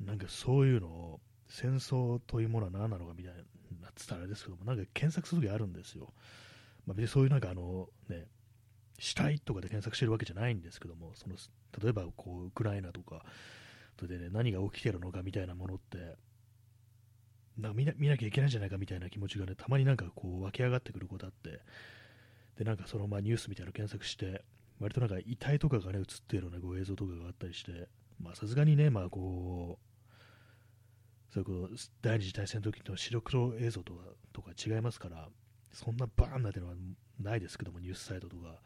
[0.00, 3.38] なんかそういうのを、戦争というものは何なのかみたいな、
[3.82, 6.12] なってたらあれですけども、なんか検索するときあるんですよ。
[6.86, 8.26] まあ、別にそういうなんかあの、ね、
[8.98, 11.36] 死体とかで検索してるわけじゃないんですけども、その
[11.82, 13.24] 例えばこうウクライナとか、
[13.98, 16.16] それでね、何が起きてるのかみたいなものって、
[17.58, 21.60] なんか見な見なきゃいけないんじゃないかみたいな気持ちがね、たまになんかこう湧き上がってくることあって、
[22.58, 24.44] で、なんかそのまあニュースみたいなの検索して、
[24.78, 27.88] 割となんか遺体とかがね、映ってるようなこう映像とかがあったりして、
[28.20, 29.85] まあさすがにね、まあこう、
[31.32, 34.00] そういうこと、第二次大戦の時の白黒映像とか
[34.32, 35.28] とか違いますから、
[35.72, 36.74] そんなバーンなんてのは
[37.20, 38.60] ないですけども、ニュースサイトとか。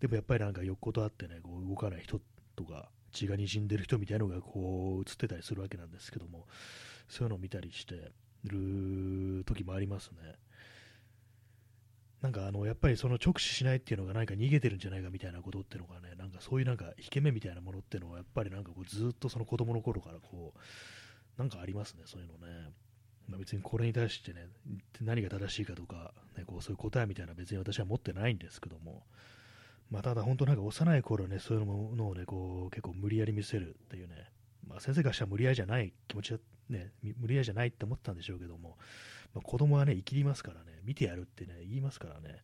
[0.00, 2.20] でもやっぱりなんか横とあってね、こう動かない人
[2.56, 6.46] とか、血が滲んでる人みたいなのがこう映ってたりするわけなんですけども、
[7.08, 8.12] そういうのを見たりして
[8.44, 10.34] る時もありますね。
[12.20, 20.58] なんかあのやっぱりその直視しないっていうのが何か逃げてるんじゃないかみたいなことっていうのがね、なんかそういうなんか引け目みたいなものっていうのはやっぱりなんかこうずっとその子供の頃からこう、
[21.38, 22.70] なんかありますね、そういうのね。
[23.28, 24.48] まあ、別にこれに対してね、
[25.00, 29.04] 何が正しいかとか、ね、こうそういう答えみたいな別に私は持ってないんですけども、
[29.90, 34.30] まあ、ただ本当なんか幼い頃ね、そういうものをね、こう結構無理やり見せるっていうね、
[34.66, 38.76] まあ、先生からしたら無理やりじゃない気持ちはね、無理やりじゃないって思ったんでしょうけども、
[39.34, 42.42] まあ、子供はね、生きりますからね、見てやるってね、言いますからね。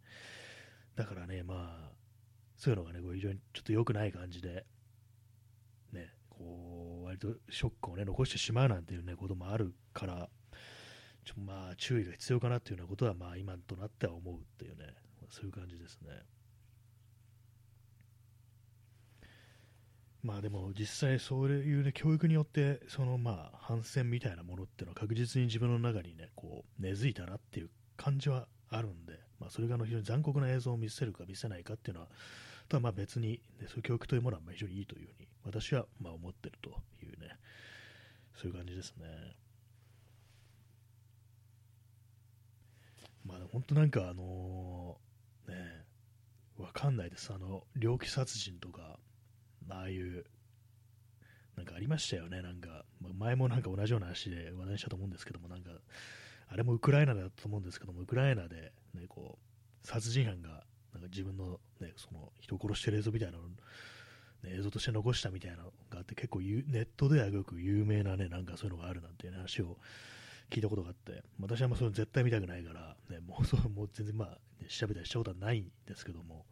[0.96, 1.92] だからね、まあ、
[2.56, 4.64] そういうのがね、こう非常にちょっと良くない感じで、
[5.92, 10.28] ね、こう、割とショックをね、残してしまうなんていうね、こともあるから、
[11.24, 14.94] ちょまあ、注意が必要かなっていうようなことは、まあ、今となっては思うっていうね、
[15.30, 16.10] そういう感じですね。
[20.24, 27.68] まあでも実際そういう、ね、教育によってそのまあ反戦みたいなものっていうのは確実に自分の中にねこう根付いたなっていう
[27.98, 32.08] 感じはあるんで、まあ、それがあの非常に残酷な映像を見せるか見せないかっていうのは
[32.70, 36.70] とはまあ別に、ね、そういう教育というものはまあ非常にいいというふうに私はまあ思ってると
[37.02, 37.36] いうね
[38.34, 39.06] そういう感じですね。
[43.26, 45.84] まあ本当なんかあのー、ね
[46.58, 48.98] わかんないですあの猟奇殺人とか
[49.70, 50.24] ああいう、
[51.56, 52.84] なんかありましたよね、なんか、
[53.18, 55.70] 前もなんか同じような話で話題にしたと思うんですけども、なんか、
[56.48, 59.38] あれもウクライナだったと思うんですけども、ウクライナで、ね、こ
[59.82, 63.44] う、殺人犯が、なんか自分の、ね、その人を殺してる映像みたいなの、
[64.50, 69.78] 映像として残したみたいなのがあって、結構ネットではよく有名なね、なんかそういうのがあるなんていう話を
[70.50, 74.28] 聞いたことがあって、私はもうそれ絶対見たくないから、ね、もうそうもう全然まあ、
[74.62, 76.46] ね、調べたりしたことはないんですけども、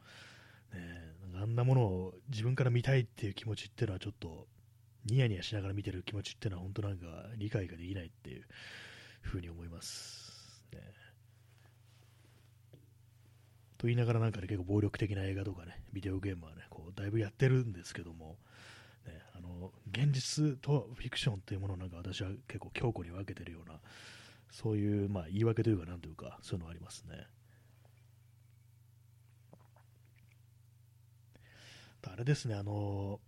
[0.73, 0.81] ね、
[1.41, 4.47] あんなものを自分から見たいっていう気持ちっていうのはちょっと
[5.07, 8.45] ニヤニヤしながら見てる気持ちっていうのは本当なんか理解ができないっていう
[9.21, 10.63] ふうに思います。
[10.73, 10.81] ね、
[13.83, 18.37] と言いながらなんかね結構暴力的な映画とかねビデオゲームはねこうだいぶやってるんですけども、
[19.07, 23.81] ね、あの現実とフィクションっていうものをなんか私は結構強固に分けてるような
[24.53, 27.27] そういうまあ言い訳というかなんというかそういうのありますね。
[32.05, 33.21] あれですね、あの、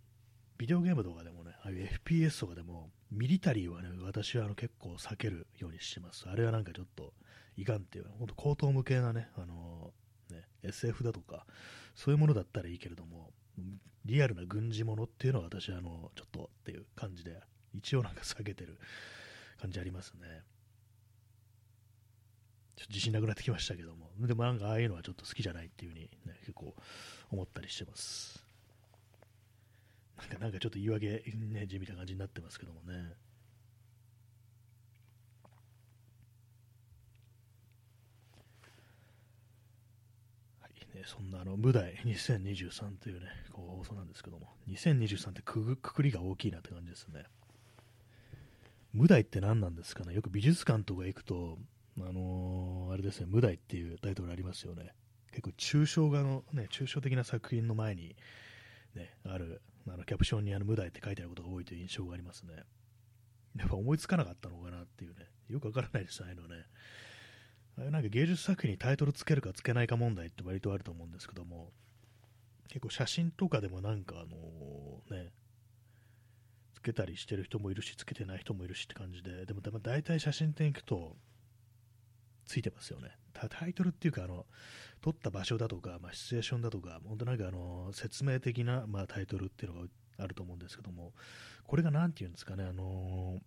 [0.57, 6.27] ビデオゲームとかでもね、ああいう FPS とかでも、ミリタリーはね、私はあの結構避けるようにしてます。
[6.29, 7.13] あれはなんかちょっと
[7.57, 10.04] いかんっていう、本当高等無形なね、あのね、
[10.65, 11.45] SF だとか、
[11.95, 13.31] そういうものだったらいいけれども、
[14.05, 17.41] リアルな軍事ものっていうのは私はあの、ちょっとっていう感じで、
[17.73, 18.77] 一応なんか避けてる
[19.59, 20.43] 感じありますね。
[22.75, 26.75] ちょっと自信なくなってきましたけども、でもなんかああいうのはちょっと好きじゃないっていう風にね、結構
[27.31, 28.45] 思ったりしてます。
[30.17, 33.13] なんかなんかちょっと言い訳、ね、地味な感じになってますけどもね。
[40.81, 47.25] えそんなあの、無題2023というね、こう放送なんですけども、2023ってくくりが大きいなって感じですね。
[48.93, 50.13] 無題って何なんですかね？
[50.13, 51.57] よく美術館とか行くと、
[51.99, 54.93] あのー、あれですね、無題っていうタイトルありますよね。
[55.31, 58.15] 結構抽象画の、ね、抽象的な作品の前に、
[58.95, 62.63] ね、ある、あのキャプションにあの無題って書いてあることが多いという印象がありますね。
[63.57, 66.63] やっぱ思いつかなかったのかなっていうね、よくわからないです、ああいうのね。
[67.77, 71.71] なんか芸術作品にタイトルつけるかつけないか問題って割とあると思うんですけども、
[72.69, 75.31] 結構写真とかでもなんかあのね、
[76.73, 81.15] つけたりしてる人もいるし、つけてない人もいるしって感じで、でも大体写真展行くと、
[82.45, 83.09] ついてますよね。
[83.33, 84.45] タイトルっていうか、あの、
[85.01, 89.87] 撮った場所だとか、まあ、シチュエーションだとか、本当なんかあの、説明的な、まあ、タイトルっていうのが
[90.19, 91.13] あると思うんですけども、
[91.65, 93.39] これが何て言うんですかね、あの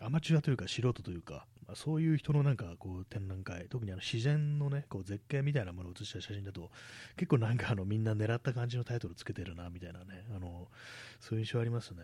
[0.00, 6.70] アマチュアというか素人というか、まあ、そういう人のなんかこう展覧会、特にあの自然のね、こう絶景みたいなものを写した写真だと、
[7.16, 10.68] 結構なんかあのみんな狙った感じのタイトルつけてるなみたいなね、あの
[11.20, 12.02] そういう印象ありますね。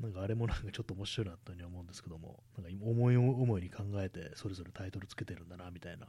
[0.00, 6.06] なんかあれもなんかちょっと面白いなという思うんですけども、なんか思い思いに考えてそれぞれタイトルつけてるんだなみたいな、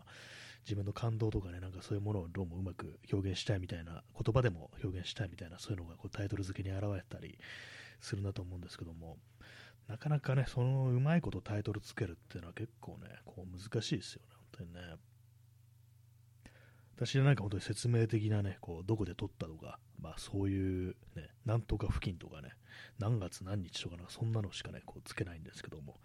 [0.65, 7.37] 自分の感動とかね、なんかそういうものをどうもうまく表現したいみたいな、言葉でも表現したいみたいな、そういうのがこうタイトル付けに表れたり
[8.01, 9.17] するなと思うんですけども、
[9.87, 14.79] なかなかね、そのうまいことタイトルつけるっていうのは結構ね、こう難しいですよね、本当にね。
[16.97, 22.49] 私はなんか本当に説明的なね、こうどこで撮ったとか、まあそういうね、なんとか付近とかね、
[22.99, 25.95] 何月何日とかなそんなのしかね、こうつけないんですけども、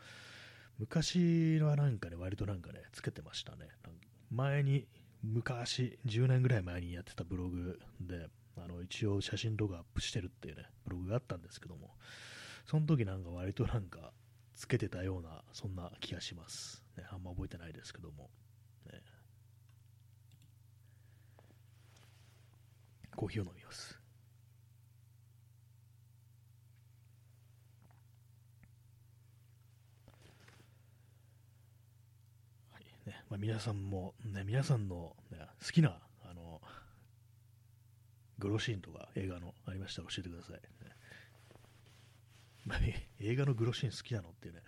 [0.78, 3.68] 昔はなんかね、割となんかね、つけてましたね。
[4.30, 4.86] 前に、
[5.22, 11.94] 昔、10年ぐらい前にやってたブログで、あの一応写真とかアップしてるっていうね、ブログがあったんですけども、
[12.66, 14.12] その時なんか割となんか
[14.54, 16.84] つけてたような、そんな気がします。
[16.96, 18.30] ね、あんま覚えてないですけども。
[18.86, 19.00] ね、
[23.16, 23.98] コーヒーを飲みます。
[32.72, 36.60] はいねまあ、皆さんも、ね、皆さんの、ね、好きなあの
[38.38, 40.60] グロシーンとか映画のありましたら教えてください。
[43.20, 44.60] 映画のグロシーン好きなのっていうね、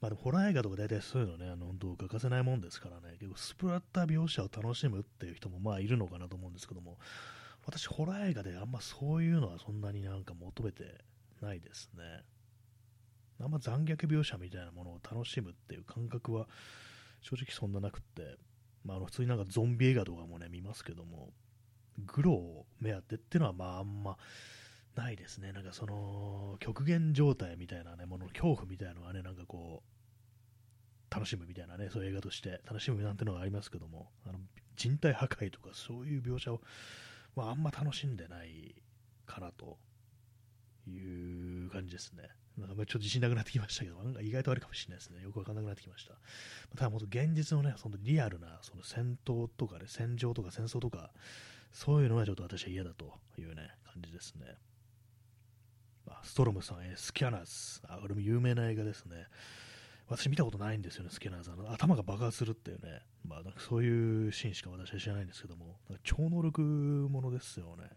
[0.00, 6.98] まあ、でもホラー映画とか大体そういうのね、あの本当欠かせないもんですからね、結構スプラッター描写を楽しむっていう人もまあいるのかなと思うんですけども、
[7.66, 10.84] 私、ホラー映画であんまそういうのはそんなになんか求めて
[11.42, 12.22] ないですね。
[13.40, 16.46] あんま残虐描写みたいなものを楽しむっていう感覚は
[17.22, 18.36] 正直そんななくって、
[18.84, 21.30] まあ、あの普通になんかゾンビ映画とかもね、見ますけども、
[22.06, 24.16] グロを目当てっていうのはまああんま
[24.96, 25.52] ないですね。
[25.52, 34.38] なんかその極限状態みたいなね、ものの恐怖みたいなのがね、なんかこう、楽しむみたいなね、そういう映画として楽しむなんてのがありますけども、あの
[34.76, 36.60] 人体破壊とかそういう描写を、
[37.34, 38.74] まあ、あんま楽しんでない
[39.26, 39.78] かなと
[40.88, 42.30] いう感じですね。
[42.56, 45.22] なんかちょっと自信なくなってきましたけど、なんか意外とあるかもしれないですね。
[45.22, 46.14] よくわかんなくなってきました。
[46.76, 51.10] ただ、もっと現実のね、そのリアルなその戦闘とかね、戦場とか戦争とか、
[51.72, 54.56] そういうのはちょっと私は嫌だというね、感じですね。
[56.22, 57.80] ストロムさん、えスキャナーズ。
[57.88, 59.26] あ、これも有名な映画ですね。
[60.08, 61.50] 私見たことないんですよね、スキャナーズ。
[61.52, 63.02] あの頭が爆発するっていうね。
[63.26, 67.90] まあ、なんかそういうシーンしか私は知らないんですけども、超能力ものですよね。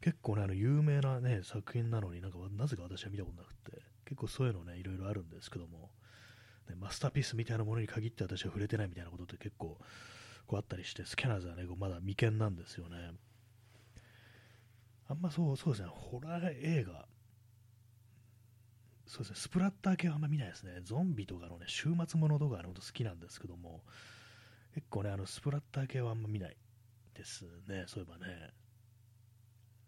[0.00, 5.90] 結構ね、あの有名なね、作品なのになんかなぜか私は見たことなくて、結構そういうのね、いろいろあるんですけども、
[6.68, 9.78] ね、マスターピースみたいなものに限って私は触れてないみたいなことって結構
[10.46, 13.12] こうあったりして、スキャナーズはね、まだ未見なんですよね。
[15.08, 17.06] あんまそう、そうですね、ホラー映画、
[19.06, 20.80] そうですね、スプラッター系はあんま見ないですね。
[20.82, 23.82] ゾンビとかのね、週末ものとかのこと好きなんですけども、
[24.74, 26.56] 結構ね、あの、スプラッター系はあんま見ない
[27.14, 28.50] ですね、そういえばね。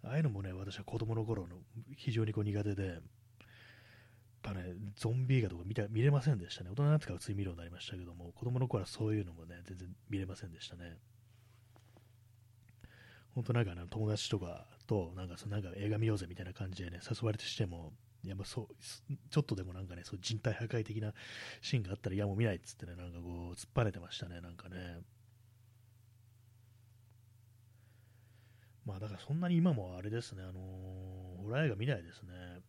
[0.05, 1.57] ああいうのもね、私は子供の頃の
[1.97, 2.99] 非常にこう苦手で、やっ
[4.43, 6.71] ぱね、ゾンビ映画とか見た見れませんでしたね。
[6.71, 10.99] 大人になってから普通に見るようになりましたけども、子供の頃はそういうのもね、全然見れませんでしたね。
[13.35, 17.93] 本当なんかね、友達とかと、なんかそのなんか映画見ようぜみたいな感じでね、誘われてしても、
[18.29, 18.67] やまあそう
[19.31, 21.13] ちょっとでもなんかね、そう人体破壊的な
[21.61, 25.01] シーンがあったら、いやもう見ないっつってね、なんかこう、突っ張れてましたね、なんかね。
[28.85, 32.61] まあだからそんなに今もあれですね、あのー、ホラー映画見ないですね。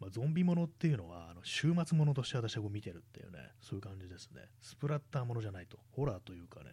[0.00, 4.42] まあ、ゾンビものっていうのは、あの週末ものとして私はこう見てるっていうね、そういう感じですね。
[4.60, 6.72] スプラッターものじゃないと、ホラーというかね、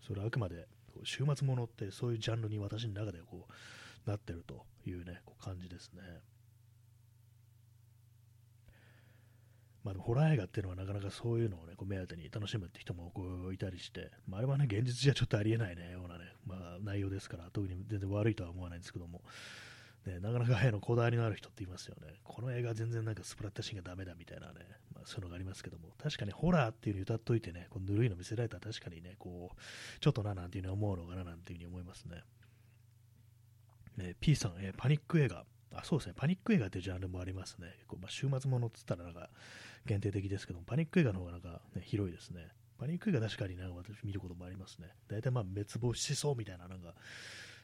[0.00, 0.66] それはあくまで
[1.04, 6.02] 週末ものってそういうジャンルに私の中でこうなってるというね、こう感じですね。
[9.84, 19.22] まあ、ホラー映画っていうのはなかなかそういうのを、ね、こう目当てに楽しむって人もこういたりして、まあ、あれはね、現実じゃちょっとありえないね、ようなね、まあ、内容ですから、特に全然悪いとは思わないんですけども、
[20.06, 22.14] ね、なかなか絵のこだわりのある人って言いますよね。
[22.24, 24.54] この映画全然なんかスプラッタシーンがダメだみたいなね、
[24.94, 32.22] まあ、そういうのがありますけども、確かにホラーっていう風に歌っといてね、こうぬるいの見せられたら確かにね、こう、ちょっとななんていうふうに思うのかななんていうふうに思いますね。
[33.96, 35.44] ね P さん、えー、パニック映画。
[35.72, 37.68] あ、そうですね、パニック映画っていうジャンルもありますね。
[37.78, 39.28] 結構まあ、週末ものっつったらなんか
[39.86, 42.48] 限定的ですけど、パニック映画の方がなんか、ね、広いですね。
[42.78, 44.88] パニック映画確かにな私見ることもありますね。
[45.08, 46.94] 大体まあ滅亡しそうみたいな、なんか、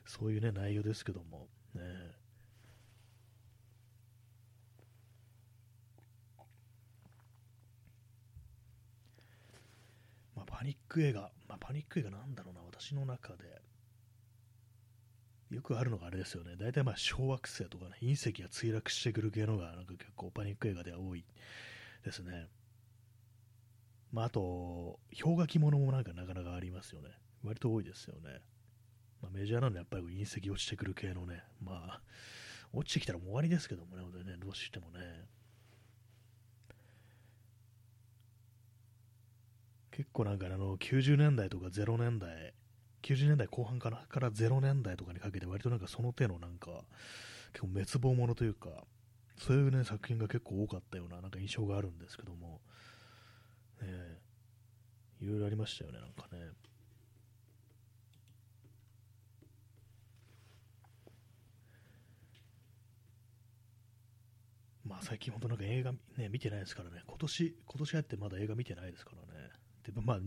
[0.07, 1.83] そういうね、内容ですけども、ね、
[10.37, 13.64] まあ、パニック映画、まあ、パニック映画なんだろうな、私の中で。
[15.55, 16.57] よくあるのがあれですよね。
[16.59, 21.25] 大体まあ小惑星とかね、隕石が墜落してくる系のがなんか結構パニック映画では多い
[22.05, 22.49] ですね。
[24.13, 27.09] まあ、あと、氷河期ものもなんかなかなかありますよね。
[27.43, 28.41] 割と多いですよね。
[29.23, 32.01] まあ、メジャーなのはやっぱり隕石落ちてくる系のね、まあ、
[32.73, 35.01] 落ちてきたらもう終わりですけどもね、ねどうしてもね。
[39.93, 42.53] 結構なんかあの90年代とか0年代、
[43.05, 46.71] 90年代後半からから0年代とかにかけて割となんかその手のなんか
[47.53, 48.69] 結構滅亡ものというか
[49.37, 52.61] そういうね作品が結構多かったようななんか印象があるんですけども、
[53.83, 54.19] え。
[55.25, 56.53] いろいろありましたよねなんかね。
[64.87, 67.03] まあ最近本当なんか映画ね見てないですからね。
[67.07, 69.34] 今年今年入ってまだ映画見てないですからね。
[69.93, 70.21] でまあ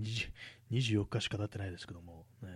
[0.71, 2.49] 24日しか経ってないですけども、ね、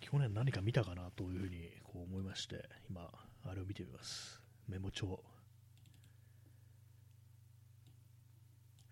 [0.00, 3.10] 去年何か見たかなというふうにこう思いまして今
[3.44, 4.40] あれを見てみます。
[4.68, 5.20] メモ帳。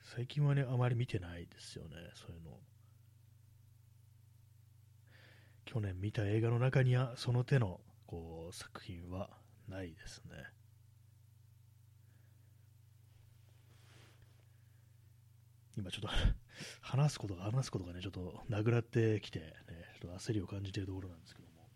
[0.03, 2.59] 最近はねあまり見てないですよねそういうの。
[5.65, 9.31] 去年見た映画の中にはその手のこう作品は
[9.69, 10.60] ないですね。
[15.77, 16.09] 今ちょっと
[16.81, 19.55] 話すことが話すことがね、ちょっとなくなってきて、ね、
[20.01, 21.69] ちょっと焦りを感じているところなんですけども、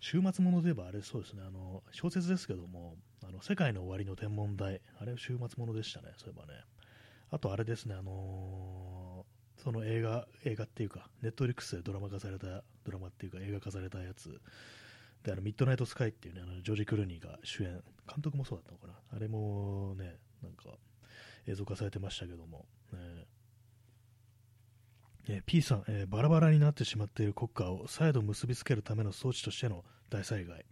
[0.00, 6.60] 週末もので言えばあれそうですね、あの小説ですけども、あの世界の終わりの天文台、あれは週末ものでしたね、そういえばね。
[7.30, 14.40] あとあれですね、あのー、その映画、映画っていうか、ネットリックスでドラマ化された、ドラマっていうか映画化されたやつ、
[15.22, 20.76] で、あのミッドナイトスカイっていうね、あのジョージ・クルーニーが主演、監督もそうだったのかな、あれもね、なんか
[21.46, 23.26] 映像化されてましたけども、ね
[25.28, 30.64] え、P さん、えー、バラバラになってしまっている国家を再度結びつけるための装置としての大災害。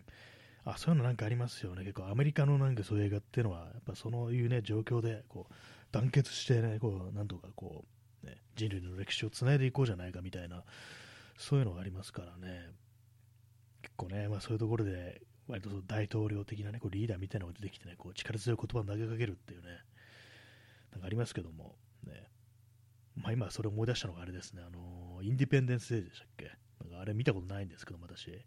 [0.65, 1.83] あそういうのなんかありますよね。
[1.83, 5.55] 結構アメリカのなんかそういう映画っていうのは、やっぱそういうね、状況でこう
[5.91, 7.85] 団結してね、こうなんとかこ
[8.23, 10.63] う、ね、人類の歴史をつないでいこうじゃないかみたいな、
[11.37, 12.69] そういうのがありますからね。
[13.83, 19.67] 結構ね、まあ、そういうところで、割とそ大統領的なね、こうリーダーみたいなのが出てきてね、こう力強い言葉を投げかけるっていうね、
[20.93, 21.75] なんかありますけども、
[22.07, 22.29] ね、
[23.17, 26.51] まあ、今それ思い出したのがあれですね、あのインディペンデンス・デーでしたっけ？
[26.83, 28.43] なんかあれ見たことないんですけど、私、ね、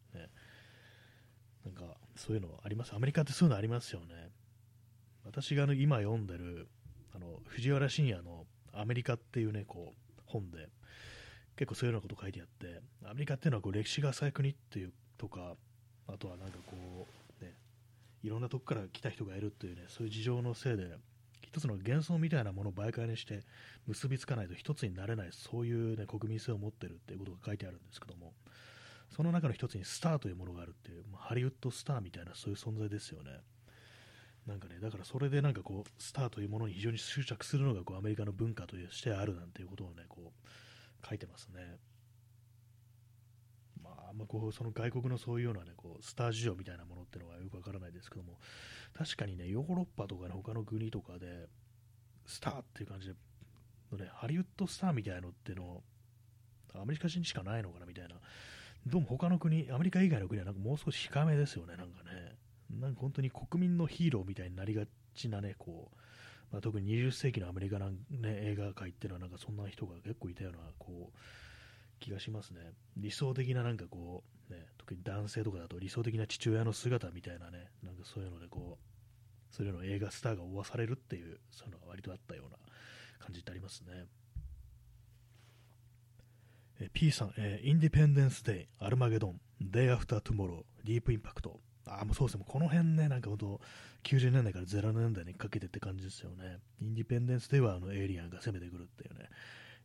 [1.66, 2.94] なんかそういうのあります。
[2.94, 4.30] アメリカってそういうのありますよね。
[5.26, 6.68] 私があの今読んでる
[7.16, 10.70] あの藤原信也のアメリカっていうね、こう本で
[11.56, 15.56] 結構そういうようなこと書いてあって、アメリカっていうのはこう歴史が浅い国っていうとか、
[16.08, 17.08] あとはなんかこ
[17.42, 17.54] う、ね、
[18.22, 20.98] いろんなとこから来た人がいるっていうね、そういう事情のせいで、
[21.42, 23.44] 一つの幻想みたいなものを媒介にして
[23.88, 28.34] 結びつかないと一つになれないそういう、ね、国民性を持ってるっていうことが書いてあるんですけども
[29.16, 33.32] その中の一つにスターというものがあるっていう、まあ、ハリウッドスターみたいなそういう存在ですよね。
[34.46, 41.78] なんかねだからそれでなんかこうスターというものに非常に執着するのがこうアメリカの文化としてあるなんていうことをねこう書いてますね。
[44.18, 48.40] まあ、こうその外国のそういうような、ね、こうスター事情みたいなものっていうのはよくわからないですけども、
[48.98, 51.48] 確かにね、ヨーロッパとかね、他の国とかで、
[52.26, 53.14] スターっていう感じ、
[53.92, 55.84] のね、ハリウッドスターみたいなのっての、
[56.74, 58.16] アメリカ人しかないのかなみたいな、
[58.88, 62.36] どうも他の国、アメリカ以外の国はなんかもう少し控えめですよね、なんかね。
[62.80, 65.98] なんか本当に国民のヒーローみたいになりがちなね、こう、
[66.52, 71.18] まあ、特に20世紀のアメリカの、ね、映画界っていうのはなんかそんな人が結構いたようなこう
[72.00, 72.74] 気がしますね。
[72.98, 82.58] 理想的ななんかこう、ね、特に男性とかだと理想的な父親の姿みたいなね、なんかそういうのでこう、そういうの映画スターが負わされるっていう、そういうのが割とあったような
[83.20, 84.06] 感じってありますね。
[86.80, 91.60] え P さん、え、インディペンデンスデイ、アルマゲドン、デイアフタートゥモロー、ディープインパクト。
[91.88, 93.62] あもうそうですね、この辺ね、なんかほんと、
[94.04, 96.60] 90年代から0年代にかけてって感じですよね。
[96.82, 99.30] インディペンデンスデイはあのエイリアンが攻めてくるっていうね、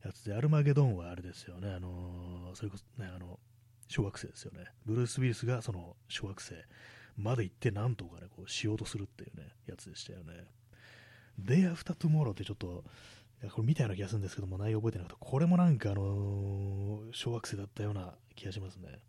[0.05, 3.39] やつで、アルマゲドンはあれですよね、あのー、それこそね、あの、
[3.89, 4.67] 小惑星ですよね。
[4.87, 6.55] ブルース・ウィリスがその小惑星
[7.17, 10.47] まで行ってなんとかね、こうしようとするっていうね、やつでしたよね。
[11.39, 12.85] デイアフタートゥモローってちょっと、
[13.43, 19.01] いやこれ見たような気がするんですけども、内容覚えてなくて、これもなんかあのー、小惑星だったような気がしますね。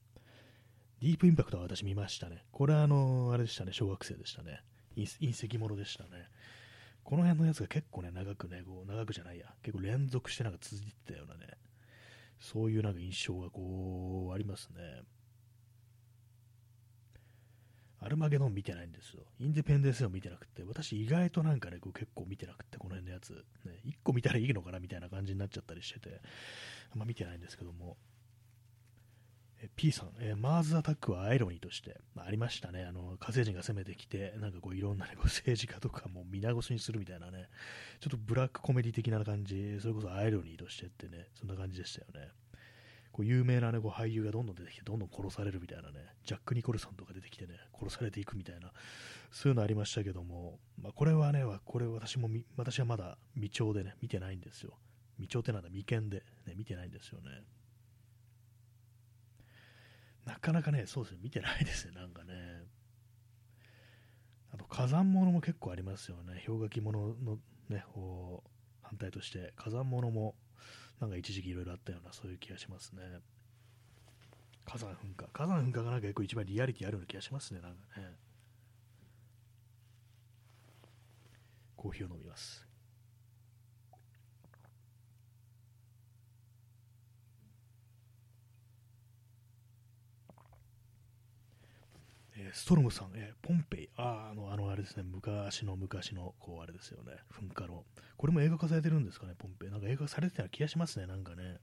[1.02, 2.44] ディープインパクトは私見ましたね。
[2.52, 4.62] これはあのー、あれでしたね、小惑星でしたね。
[4.96, 6.10] 隕石ものでしたね。
[7.04, 11.58] この辺のやつが結構ね、長くね、こう長くじゃないや、結構連続してなんか続いてたようなね、
[12.40, 15.04] そういうなんか印象がこう、ありますね。
[18.04, 19.22] アルマゲドン見てないんですよ。
[19.40, 26.20] インディペンデンスを見てなくて、私意外となんかね、こう結構見てなくて、この辺のやつ、ね、1個見たらいいのかなみたいな感じになっちゃったりしてて、
[26.94, 27.98] あんま見てないんですけども、
[29.76, 32.84] P さん、えー、マーズアタックはアイロニーとして、まあ、ありましたね。
[32.84, 37.50] あの、火星人が攻めてきて、なんかこういろんな、ね、こう 政治家とかも皆越しにするみたいなね、
[38.00, 42.32] ちょっとブラックコメディ的な感じ、それこそアイロニーとしてってね、そんな感じでしたよね。
[43.12, 48.72] こう有名な、ね、こう俳優がどんどん出てきて、どんどん殺されるみたいなね、ジャック・ニコルソンとか出てきてね、殺されていくみたいな、
[49.32, 54.78] そういうのありましたけども、まあ、これはね、これ私も私はまだ未調でね、見てないんですよ。
[55.18, 57.44] 未調ってなんだ、未見で、ね、見てないんですよね。
[60.26, 62.34] なかなかね、そうですね、見てないですね、なんかね。
[64.54, 66.44] あと、火山物も結構ありますよね。
[66.46, 67.38] 氷河期物の
[67.70, 68.50] ね、こう
[68.82, 70.36] 反対として、火山物も
[71.00, 73.02] なんか一時期いろいろあったような、そういう気がしますね。
[74.66, 75.28] 火山噴火。
[75.34, 78.16] 火山噴火がなんか結構一番リアリティあるような気がしますね、なんかね。
[81.76, 82.71] コーヒーを飲みます。
[92.54, 97.86] ストロムさん、えー、ポンペイ、ああの、あの、あれですね、昔の昔の、こう、あれですよね、噴火の。
[98.18, 99.70] これも映画化されてるんですかね、ポンペイ。
[99.70, 101.60] なんか映画化されてたような気がしますね、なんかね。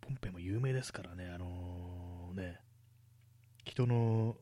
[0.00, 2.60] ポンペイも有名ですからね、あのー、ね、
[3.64, 4.36] 人の、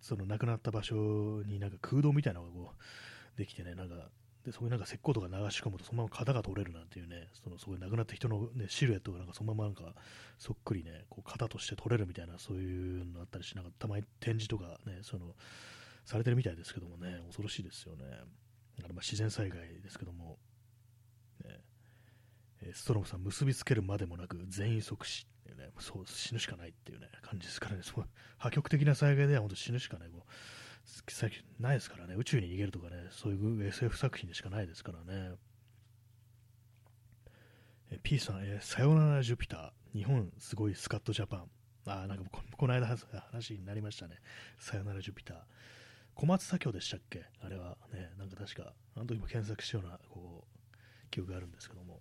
[0.00, 4.10] その亡くなった場所になんか空洞みたいなのがこう、できてね、なんか、
[4.44, 9.94] で、そこになんか石膏とか流し込むと、そのまま型が取れるなんていうね、そのそこに亡くなった人の、ね、シルエットがなんかそのままなんか
[10.38, 15.34] そっくりね、こう型として取れるみたいな、そういうのあったりしながら、たまに展示とかね、その、
[16.04, 18.04] されてるみたいですけどもね、恐ろしいですよね。
[18.84, 20.38] あれま自然災害ですけども、
[21.44, 21.60] ね、
[22.74, 27.82] ストロムさん、結びつけるまでもなく全員即死っていうね、そう死ぬしかないっていうね、感じですからね、
[28.36, 30.10] 破極的な災害では本当死ぬしかない。
[30.10, 30.30] こう
[31.58, 35.34] ないですからね、宇宙に逃げるとかね、そういう SF 作品でしかないですからね。
[37.90, 41.50] え P さん、え、さよならジュピター、日本すごいスカットジャパン。
[41.86, 44.16] あ、なんかここの間話になりましたね。
[44.58, 45.36] さよならジュピター。
[46.14, 47.24] 小松左京でしたっけ？
[47.40, 50.76] あれはね、なんか確か、あの時も検索したような、こう、
[51.10, 52.00] 記憶があるんですけども。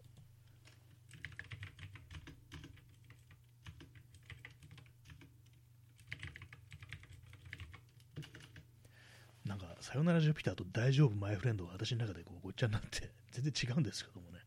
[9.83, 14.39] さよならジュピターと大丈夫マイフレンドが私の中でこうごっちゃになって 全然違うんですけどもね。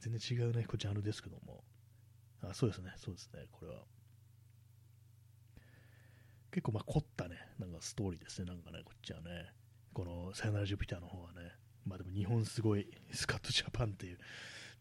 [0.00, 1.64] 全然違うねこうジャンルですけども。
[2.42, 3.86] あそうですねそうですねこれは。
[6.50, 9.50] 結構まあ凝ったねなんかストーリーですねなんかねこっちはね。
[9.94, 11.52] このさよならジュピターの方はね。
[11.86, 14.18] まあでも日本すごいスカットジャパンっていう。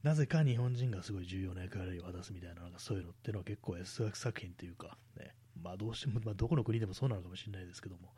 [0.04, 5.34] なぜか日本人がすごい重要な役割を果たすみたいななんかそういうのっていうのは結構 SF 作品というかね。
[5.56, 8.14] まあどうしても、まあ、どこの国でもそうなのかもしれないですけども。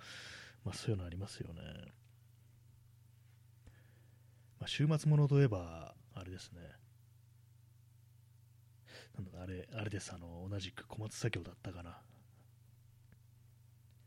[0.63, 1.61] まあ、そういうのありますよね。
[4.59, 6.59] まあ、週末ものといえば、あれですね。
[9.15, 10.13] なんだあれ、あれです。
[10.13, 11.99] あの、同じく小松左京だったかな。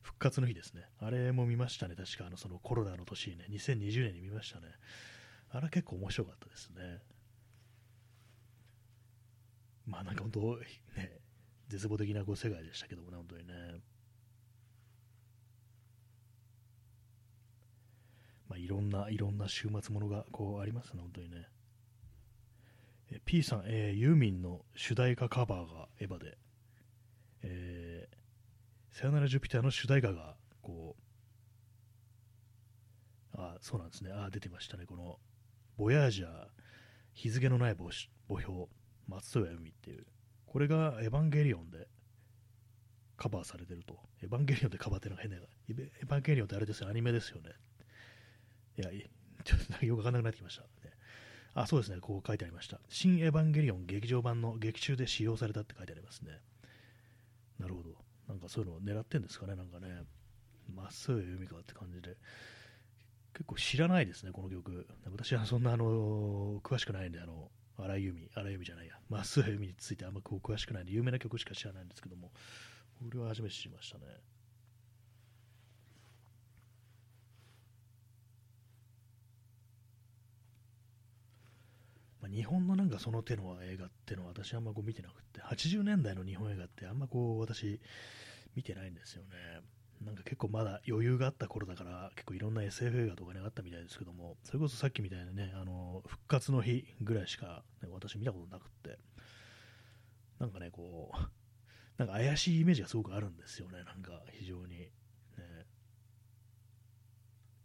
[0.03, 0.89] 復活の日ですね。
[1.01, 1.97] あれも見ましたね。
[1.97, 4.69] 確か、あの、そのコロナの年ね、2020年に見ましたね。
[5.51, 7.01] あれ結構面白かったですね。
[9.87, 10.41] まあなんか本当、
[10.97, 11.21] ね、
[11.69, 13.55] 絶望的なこ世界でしたけどもね、本当にね。
[18.55, 21.49] まあ、いろんな、いろんな週末ものがこうありますね、本当にね。
[23.11, 26.39] え P さん、えー、ユーミンの主題歌カバーがエヴァで、
[27.43, 30.95] えー、さよならジュピターの主題歌が、こ
[33.35, 35.19] う、あ、そうなんですね、あ、出てましたね、この、
[35.77, 36.47] ボヤージャー、
[37.13, 38.69] 日付のない墓標、
[39.09, 40.07] 松任谷由実っていう、
[40.47, 41.89] これがエヴァンゲリオンで
[43.17, 43.99] カバーされてると。
[44.23, 45.41] エヴァンゲリオンでカバーってのが変な、エ
[45.71, 47.51] ヴァンゲリオンってあれですよ、アニメですよね。
[48.77, 48.91] いや、
[49.45, 50.69] ちょっとよくわかんなくなってきました、ね。
[51.55, 52.81] あ、そうですね、こう書いてありました。
[52.89, 56.41] 新エヴァンゲリオン劇場版の劇中で使用されたって書いてありますね。
[57.59, 57.97] なるほど。
[58.29, 60.03] なんかそういうのを狙ってんですかね、なんかね。
[60.75, 62.17] まっすぐ由美かって感じで。
[63.35, 64.87] 結構知らないですね、この曲。
[65.13, 72.33] 私はそんな、あの詳しくないんで、あの、荒井由実、荒井由実じゃないや、まっすぐ由美についてあんまこう詳しくないんで、有名な曲しか知らないんですけども、
[72.99, 74.05] これは初めて知りましたね。
[82.25, 87.79] まあ、日本のなんかその手の映画っていうのは私あんまこう見てなくて、80年代の日本映画ってあんまこう私
[88.57, 89.61] 見てないんですよね。
[90.03, 98.99] なんか結構まだ余裕があった頃だから結構いろんな SF 映画とかねあったみたいですけどもそれこそさっきみたいなねあの復活の日ぐらいしか、ね、私見たことなくって
[100.41, 101.17] なんかねこう
[101.97, 103.79] なんか怪しいイメージがすごくあるんですよね。
[103.85, 104.91] なんか非常にね。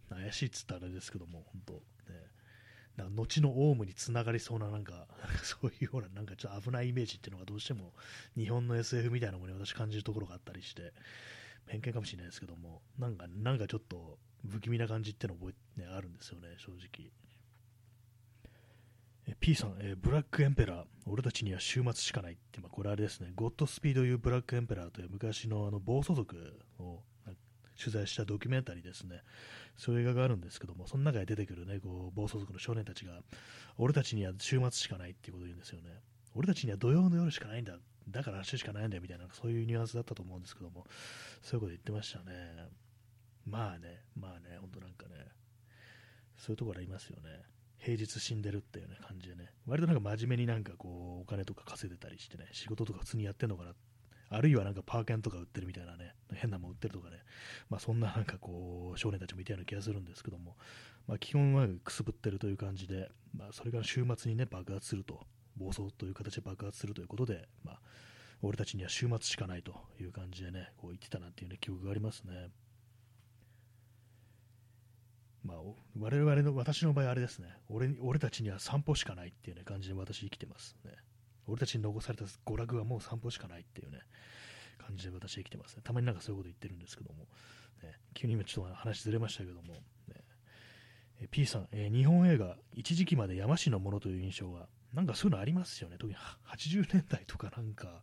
[0.10, 1.80] 怪しいっつったらあれですけども本当ね。
[3.04, 5.08] なんか後のオウムにつながりそうななんか
[5.44, 7.94] そういうようななんかちょっと危ないイメージっていうのがどうしても
[8.36, 10.94] 日本の SF みたいなものに私感じるところがあったりして
[11.70, 14.18] 偏見かもしれないですけども、なんか、なんかちょっと
[14.50, 17.12] 不気味な感じっての覚え、ね、あるんですよね、正直。
[19.40, 27.04] P さん、えー、ブラックエンペラー、俺たちには週末しかないって、まあ、これあれですね、ゴッドスピード・ユー・ブラックエンペラーという昔のあの暴走族を
[27.80, 29.22] 取材したドキュメンタリーですね、
[29.78, 33.22] そういう映画があるんですけども、その中で出てくるね、こう暴走族の少年たちが、
[33.78, 35.90] 俺たちには週末しかないっていうことを言うんですよね。
[36.36, 37.78] 俺たちには土曜の夜しかないんだ
[38.10, 40.86] だから明日しかないんだよみたいな、そういうニュアンスだったと思うんですけども、
[41.42, 42.68] そういうこと言ってましたね。
[43.46, 45.28] まあね、まあね、本当なんかね、
[46.38, 47.44] そういうところありますよね。
[47.78, 53.74] 平日死んでるっていうね感じでね、割となんか真面目になんかこう、お金とか稼いでたりしてね、仕事とか普通にやってんのかなっ、
[54.30, 57.18] あるいはなんかパーケンとか売ってるみたいなね、変なもん売ってるとかね、
[57.70, 60.56] まあそんななんかこう、少年たちもいたような気がするんですけども、
[61.08, 65.26] まあ基本はくすぶってるという感じで、まあそれが週末にね、爆発すると
[65.60, 67.80] 暴走という形で爆発するということで、まあ、
[68.42, 72.50] 俺たちには週末しかないという感じでね、こう言ってたなっていう、ね、記憶がありますね。
[75.44, 75.58] まあ、
[75.98, 80.92] 我々の、私の場合あれですね俺、俺たちには散歩しかないっていう、ね、感じで私生きてますね。
[81.50, 84.00] 俺たちに残された娯楽はもう散歩しかないっていうね、
[84.78, 85.82] 感じで私生きてますね。
[85.84, 87.28] たまになんかそういうこと言ってるんですけども、
[87.84, 89.82] ね、急に今ちょっと話ずれましたけども、ね、
[91.22, 95.98] え P さん、えー、日本映画、一時期まで山師のものという印象がなんかそういうのありますよね。
[96.00, 98.02] 特に80年代とかなんか、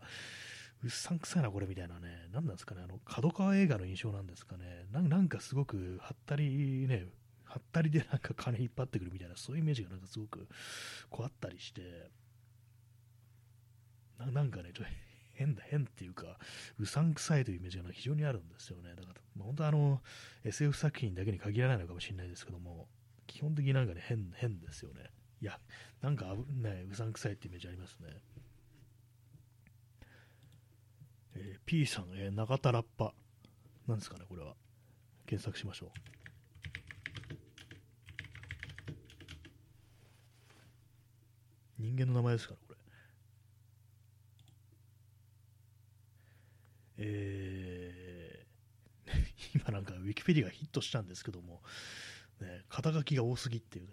[0.84, 2.28] うっさんくさいな、これみたいなね。
[2.32, 2.82] 何なんですかね。
[2.84, 4.86] あの、角川映画の印象なんですかね。
[4.92, 7.07] なんかすごく、はったりね、
[7.44, 10.47] はったりでなんか金引っ張ってくるみたいな、そういうイメージがなんかすごく、
[11.11, 12.11] こうあったりして、
[14.19, 14.93] ななんかね、ちょっと
[15.35, 16.39] 変だ、変っていうか、
[16.79, 18.95] うさんくさいというイメージが非常にあるんですよね。
[18.95, 20.03] だから、まあ、本当あの、
[20.45, 22.89] SF 作品だけに限らないのかもしれないですけども、
[23.27, 25.11] 基本的になんかね、変、変ですよね。
[25.43, 25.61] いや、
[26.01, 28.23] なんかね、うさんくさいってイメージありますね。
[31.35, 33.14] えー、P さん、えー、永田ラッパ。
[33.87, 34.57] なんですかね、これは。
[35.27, 36.17] 検索しましょう。
[41.79, 42.77] 人間の名前ですから、これ。
[46.99, 51.62] えー、 今なんかウィキペディがヒットしたんですけども、
[52.40, 53.88] ね、肩書きが多すぎっていう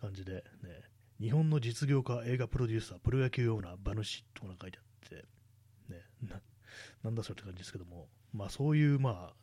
[0.00, 0.82] 感じで、ね、
[1.20, 5.24] 日本の実業家、映画プロデューサー、プロ野球オーナー、馬主とか書いてあって、
[5.88, 6.40] ね、な
[7.02, 9.36] なんだそれって感じですけども、まあそういう、まあ、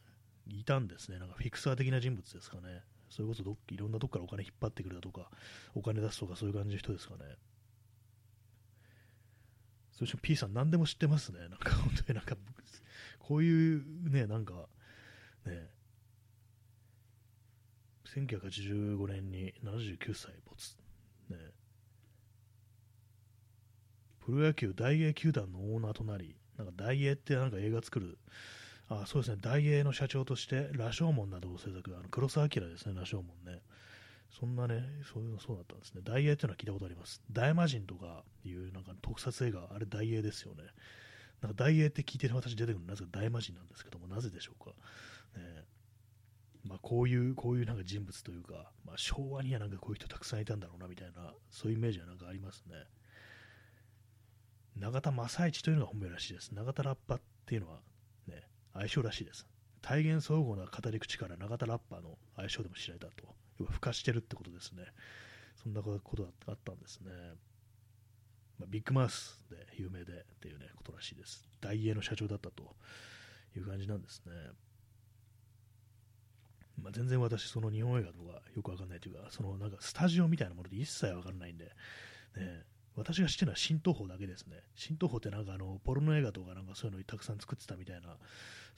[0.47, 2.83] いたんですね、なんかフィクサー的な人物ですかね。
[3.09, 5.29] それこそどいろんなとこからお金引っ張ってくるだとか、
[5.75, 7.37] お金出すとか、そういう感じの人ですかね。
[9.91, 11.39] そして P さん、何でも知ってますね。
[11.41, 12.35] なんか本当になんか、
[13.23, 14.53] こういうね、なんか、
[15.45, 15.69] ね、
[18.05, 20.77] 1985年に79歳没。
[21.29, 21.37] ね。
[24.25, 28.17] プロ野球大英球団のオーナーとなり、なんか大英ってなんか映画作る、
[28.89, 33.61] あそうですね、大英の社長として、羅生門などを制作、あの黒澤明ですね、羅生門ね。
[34.37, 36.01] そんなね、そういうのそうだったんですね。
[36.03, 37.21] 大英っていうのは聞いたことあります。
[37.31, 40.63] 大魔神とかいうなんか特撮映画、あれ大英ですよね。
[41.43, 44.71] なんか大英って聞いてる私出てくるのなぜか大魔神なんですけども、なぜでしょうか。
[45.37, 45.65] ね、
[46.63, 52.75] まあ、こういう、こういうなんか人物というか、まあ、昭和にはなんかこういう人たくさんいたんだろうなみたいな、そういうイメージはなんかありますね。
[54.77, 56.51] 永田正一というのが本名らしいです。
[56.51, 57.81] 永田ラッパっていうのは、
[58.27, 59.45] ね、相性らしいです。
[59.81, 63.13] 体現総合な語り口から永田ラッパの相性でも知られたと。
[63.59, 64.85] 要は付加してるってことですね。
[65.61, 67.11] そんなことがあったんですね。
[68.63, 71.45] まあ、ビッグマウスで有名でっていうね、ことらしいです。
[71.59, 72.75] 大英の社長だったと
[73.57, 74.31] いう感じなんですね。
[76.81, 81.65] まあ、全然私、その日本映画とかよくわかんないというか、そのなんかスタジオみたいなもので一切わかんないんで、
[82.37, 82.63] ね、
[82.95, 84.63] 私が知ってるのは新東宝だけですね。
[84.75, 88.17] 新東宝ってなんかあの、ポルノ映画とかなんかそういうのをたくさん作ってたみたいな、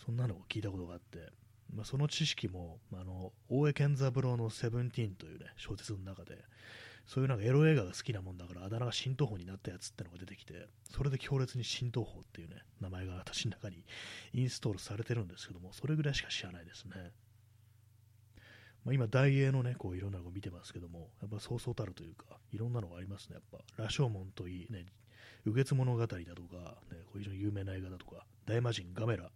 [0.04, 1.32] そんなのを聞いたことがあって、
[1.74, 6.38] まあ、その知識も、あの、大江健三郎のセブンティーンというね、小説の中で、
[7.08, 13.86] そういうなんかエロ映画が好きなもんだから、あだ名が新東宝になったやつってのが出てきて、それで強烈に新東宝っていうね、名前が私の中に
[14.34, 17.12] インストールされてるんですけども、それぐらいしか知らないですね。
[18.84, 24.86] まあ、今、大英のね、こういろんなのを見てますけども、やっぱそうそうたるというか、いろんなのがありますね、やっぱ、羅生門といい、ね、
[25.46, 26.22] 右月物語だとか、
[26.92, 29.32] ね、こう非常に有名な映画だとか、大魔神、ガメラ、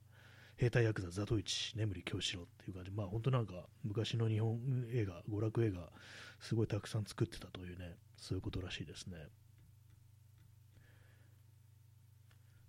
[0.60, 4.60] 兵隊ヤクザ、ザトイチ、眠り京四郎っていう感じ、まあ本当なんか昔の日本
[4.92, 5.90] 映画、娯楽映画、
[6.42, 9.16] すごいたくさん作ってたというね、そういうことらしいですね。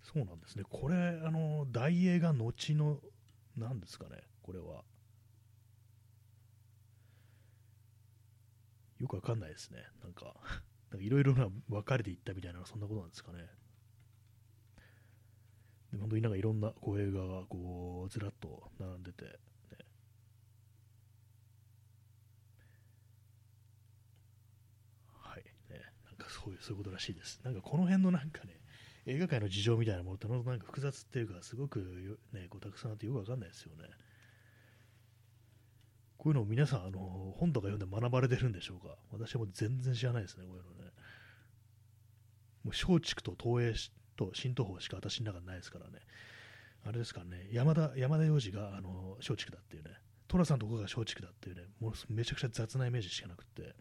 [0.03, 0.63] そうなんですね。
[0.69, 3.01] これ、あの、大映画後の、
[3.57, 4.83] 何ですかね、これは。
[8.99, 9.83] よくわかんないですね。
[10.01, 10.33] なんか、
[10.97, 13.49] いろいろな分かれていったみたいな、そんなことなんですかね。
[15.99, 19.31] 本当になんかいろんなこう映画がこうずらっと並んでて、ね、
[25.11, 27.41] はいね、なんかそういうそういうことらしいです。
[27.43, 28.61] なんかこの辺のなんかね、
[29.05, 33.83] 映画界の事情みたいなものってなんか複雑っていうか、すごくね、こうたくさんあってよくわかんないですよね。
[36.17, 38.95] こういうのを皆さん、あの本とか読んで学ばれてるんでしょうか？
[39.11, 40.91] 私はもう全然知らないですね、こういうのね。
[42.63, 43.73] もう松竹と東映
[44.25, 45.99] と新東宝しか私の中にないですからね。
[46.83, 49.91] あれですからね、山田、山田洋次があの松竹だっていうね、
[50.27, 53.75] 寅さんとこが松竹だっていうね、もうめちゃくちゃ雑なイメージしかなくて、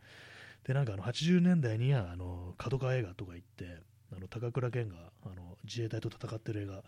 [0.65, 3.79] で、なんかあの80年代にはあの角川映画とか行って、
[4.15, 6.83] あの高倉健があの自衛隊と戦ってる映画、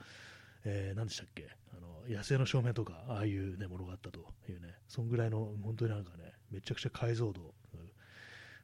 [0.64, 1.48] えー、何でしたっけ？
[1.72, 4.74] あの野生の照明とかああいう、ね、ものがあったというね。
[4.88, 7.55] そんぐらいの本当になんかねめちゃくちゃ解像度、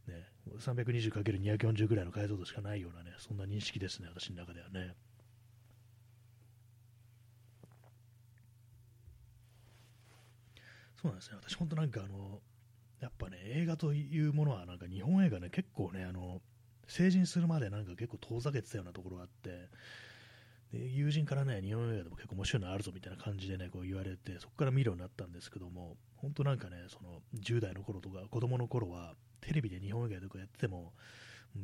[0.09, 0.27] ね、
[0.59, 4.95] 320×240 ぐらいの解像度しかないようなねそんな認識ですね私の中ではね。
[11.01, 11.37] そうなんですね。
[11.41, 12.41] 私本当なんかあの
[13.01, 16.41] やっぱね映画というものはなんか日本映画ね結構ねあの
[16.89, 19.69] 成人するまでなんか結構遠ざけてたようなところがあって
[20.73, 30.93] で友人からね、日本映画でも結構面白いのあるぞみたいな感じでね、こう言われて、そこから見るようになったんですけども、本当なんかね、その10代の頃とか子供の頃は、テレビで日本映画とかやってても、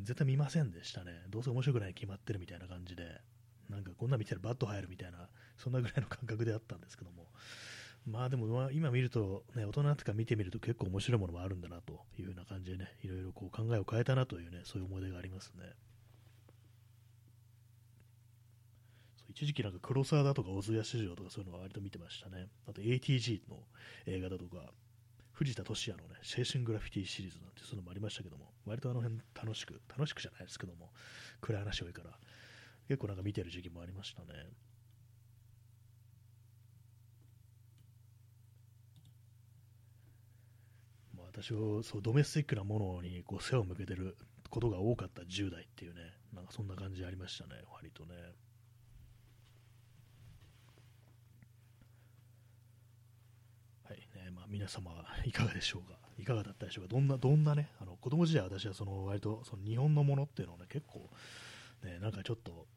[0.03, 1.13] 絶対見ませんでしたね。
[1.29, 3.21] どうせ面白くないに決まってるみたいな感じで、
[3.69, 5.29] なんかこんな見てたらバット入るみたいな、
[5.59, 7.27] そんなぐらいの感覚であったんですけども、
[8.07, 15.65] まあでも、今見ると、ね、大人ってか見てみると結構面白いものもあるんだなというような感じでね、いろいろこう考えを変えたなというね、そういう思い出がありますね。
[19.35, 22.47] 一時期なんか黒沢だとか小津安二郎とかそういうのは割と見てましたね。
[22.68, 23.59] あと ATG の
[24.07, 24.70] 映画だとか、
[25.32, 30.93] 藤田聖也のね、青春グラフィティシリーズなんてそういうのもありましたけども、割とあの辺楽しく、楽しくじゃないですけども、
[31.41, 32.11] 暗い話多いから、
[32.87, 34.28] 結構なんか見てる時期もありましたね。
[41.16, 44.16] まあ、私はそうドメスティックなものにこう背を向けてる
[44.49, 48.14] ことが多かった10代っていうね、なんかそんな感じありましたね、割とね。
[54.55, 54.93] 皆様
[55.25, 55.99] いかがでしょうか？
[56.17, 56.95] いかがだったでしょうか？
[56.95, 61.11] どんな、どんなね、あの子供時代私はその割とその日本のものっていうのをね、結構、
[61.83, 62.69] ね、なんかちょっと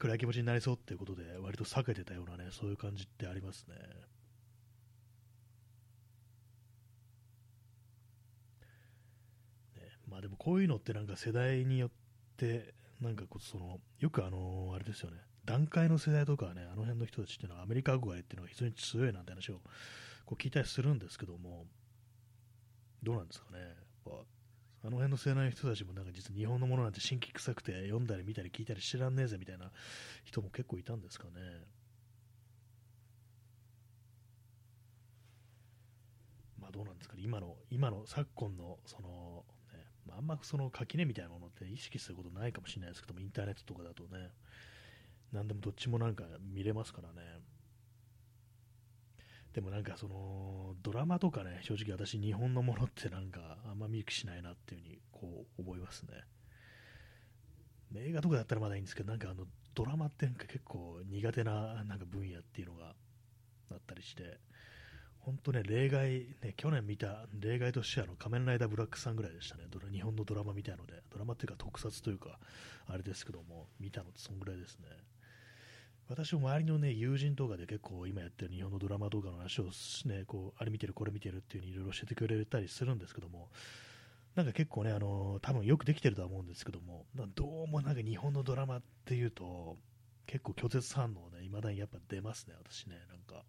[0.00, 3.76] 暗い気持ちになりそうっていうことで割と避けてたようなね、そういう感じってありますね。
[9.76, 11.90] ねまあでもこういうのってなんか世代によっ
[12.36, 19.60] てなんかこそのよくあのあれですよね段階の世代とかねあの辺の人たちっていうのはアメリカ憧れっていうのが非常に強いなんて話を
[20.30, 21.66] こう聞いたりするんですけども、
[23.02, 23.58] どうなんですかね。
[23.58, 23.74] やっ
[24.04, 24.10] ぱ
[24.82, 29.72] あの辺の世代の人たちもなんか実は日本のものなんて新規臭くて読んだり見たり聞いたり知らんねえぜみたいな
[30.24, 31.32] 人も結構いたんですかね。
[36.60, 37.22] まあどうなんですかね。
[37.24, 44.30] 今の、今の昨今のその、ね、まあ、あんまその垣根みたいなものって意識することないかもしれないですけども、インターネットとかだとね、
[45.32, 46.22] 何でもどっちもなんか
[46.54, 47.40] 見れますからね。
[49.52, 56.12] でもなんかそのドラマとかね、正直私日本のものってなんかあんま見る気しないなっていうふうにこう思いますね。
[57.96, 59.44] 映画とかだったらまだいいんですけど、なんかあの
[59.74, 62.94] ドラマってなんか結構苦手ななんか分野っていうのが
[63.72, 64.38] あったりして、
[65.18, 66.10] 本当ね、例外、
[66.42, 69.64] ね、去年見た例外としてあの仮面ライダーブラックさんぐらいでしたね。
[69.92, 72.38] 日本のドラマみたいので、ドラマっていうか特撮というか、
[72.86, 74.86] あれですけども、見たのってそんぐらいですね。
[76.10, 79.66] 私も周りのね、友人とかで結構今やってる日本のドラマ動画の話を
[80.06, 83.48] ね、こう、あれ見てる、これ見てるっていう風にいろいろ教えてくれたりするんですけども、
[84.34, 87.06] なんか結構ね、あの多分よくできてるとは思うんですけども、
[87.36, 89.76] どうもなんか日本のドラマっていうと、
[90.26, 93.44] 結構拒絶反応ね、未だにやっぱ出ますね、私ね、なんか、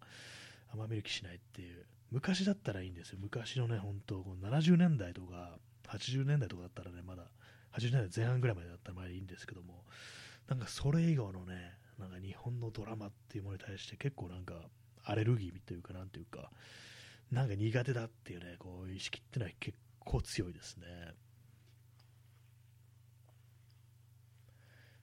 [0.72, 1.84] あんま見る気しないっていう。
[2.12, 3.18] 昔だったらいいんですよ。
[3.20, 5.58] 昔のね、本当70年代とか、
[5.88, 7.24] 80年代とかだったらね、まだ、
[7.72, 9.82] 80年代前半ぐらいまでだったらまだいいんですけども、
[10.46, 14.54] なんかそれ以外のね、なんか日本のドラマっていうものに対して結構なんか
[15.04, 16.50] アレルギーというかなんていうか、
[17.30, 20.86] なんか苦手だっていうね、こう意識っていうのは結構強いですね。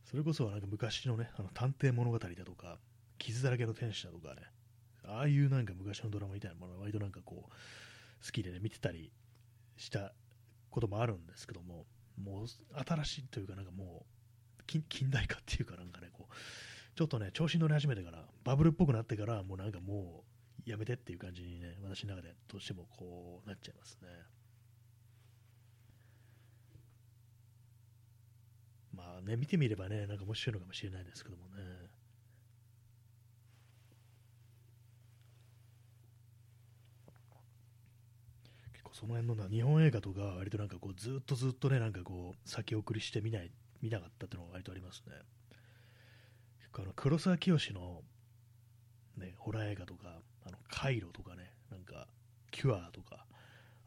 [0.10, 2.78] それこそなんか昔のね、あの探偵物語だとか、
[3.18, 4.42] 傷だらけの天使だとかね、
[5.06, 9.12] ああいうなんか昔のドラマみたいなものは割となんかこう、好きでね、見てたり
[9.78, 10.14] した
[10.72, 11.86] こともあるんですけども、
[12.18, 12.48] もう
[12.88, 14.06] 新しいというかなんかも
[14.60, 16.34] う、近代化っていうかなんかね、こう、
[17.00, 20.26] ちょっとね、調子に乗り始めてから、バブルっぽくなってから、もうなんかも
[20.68, 24.10] う、やめてっていう感じにね、私の中でどうしてもこうなっちゃいますね。
[28.92, 31.64] まあね、見てみればね、なんか面白いのかもしれないですけどもね。
[38.74, 45.14] 結構その辺の日本映画とか、割となんかこう、ずっとずっとね、なんかこう、先送りして見ない、見なかったっていうのが割とありますね。
[46.70, 48.04] 結構あの、黒沢清の、
[49.18, 52.08] ね、ホラー映画とか、あの、カイロとかね、なんか、
[52.52, 53.26] キュアとか、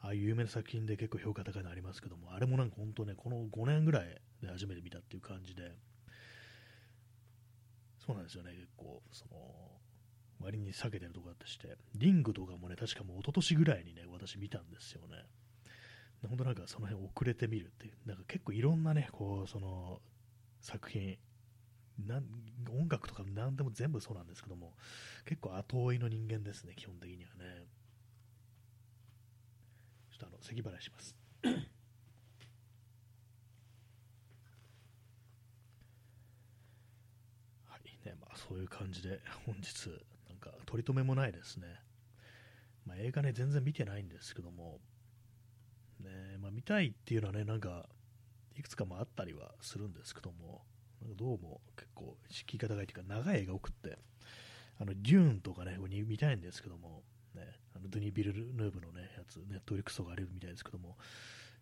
[0.01, 5.73] ああいう有名な作品で結構評価高いのありますけども、あれもなんか本当ね、この5年ぐらいで初めて見たっていう感じで、
[8.05, 9.37] そうなんですよね、結構、その、
[10.41, 15.25] 割に避けてるとこだったして、リングとかもね、確かもう一昨年ぐらいにね、私見たんですよね。
[16.29, 20.01] 本当なんかその辺遅れてみるっていう、なんか結構いろんなね、こう、その、
[20.61, 21.17] 作品、
[21.99, 24.75] 音楽とか何でも全部そうなんですけども、
[25.25, 27.67] 結構後追いの人間ですね、基本的にはね。
[30.11, 31.17] ちょっとあの、咳払いします。
[31.43, 31.51] は
[37.79, 39.89] いね、まあそういう感じで本日、
[40.29, 41.83] なんか取り留めもないですね。
[42.87, 44.81] まあ、映画ね、全然見てないんですけども、
[46.01, 47.89] ねまあ、見たいっていうのはね、なんか、
[48.57, 50.63] いくつかもあったりはするんですけども、
[51.17, 53.99] どうも結構敷居が高いというか長い映画多くって
[54.81, 57.03] あのデューンとかね見たいんですけども、
[57.35, 57.43] ね、
[57.77, 60.97] あのドゥニ・ビルヌーブの、ね、やつネットリックスとかあるみたいですけども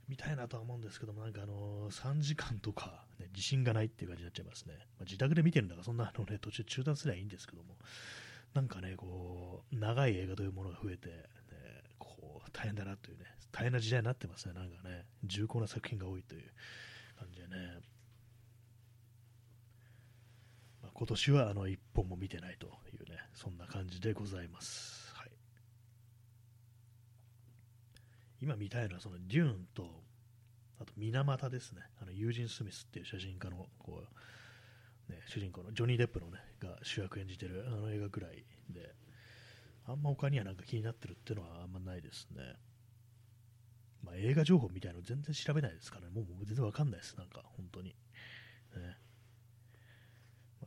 [0.09, 7.76] 見たいなとは思うんですけどもなんかあの3時間とか、ね、自信がないっていう感じになっちゃいますね、まあ、自宅で見てるんだからそんなの、ね、途中中断すればいいんですけども
[8.55, 11.14] なんかねこう長い映画というものが増えて、ね、
[11.99, 14.55] こう大変だなというね大変な時代になってますね。
[14.55, 16.43] なんかね重厚な作品が多いという
[17.18, 17.80] 感じでね。
[20.95, 25.12] 今年はあの1本も見てないというね、そんな感じでございます。
[25.14, 25.30] はい、
[28.43, 29.84] 今見たいのはそのデューンと、
[30.80, 34.03] あと水俣ですね、あのユージン・スミスっていう写真家のこ
[35.09, 38.95] う、ね、主人公のジョニー・デップの、ね、が主役演じてるあの映画ぐらいで、
[39.86, 42.43] あんま他にはなんか気になってるっていうのはあんまないですね。
[44.05, 47.95] まあ、映画情報みたいなの全然調べないですからね、もう全然わかんないです、なんか本当に。
[48.76, 48.97] ね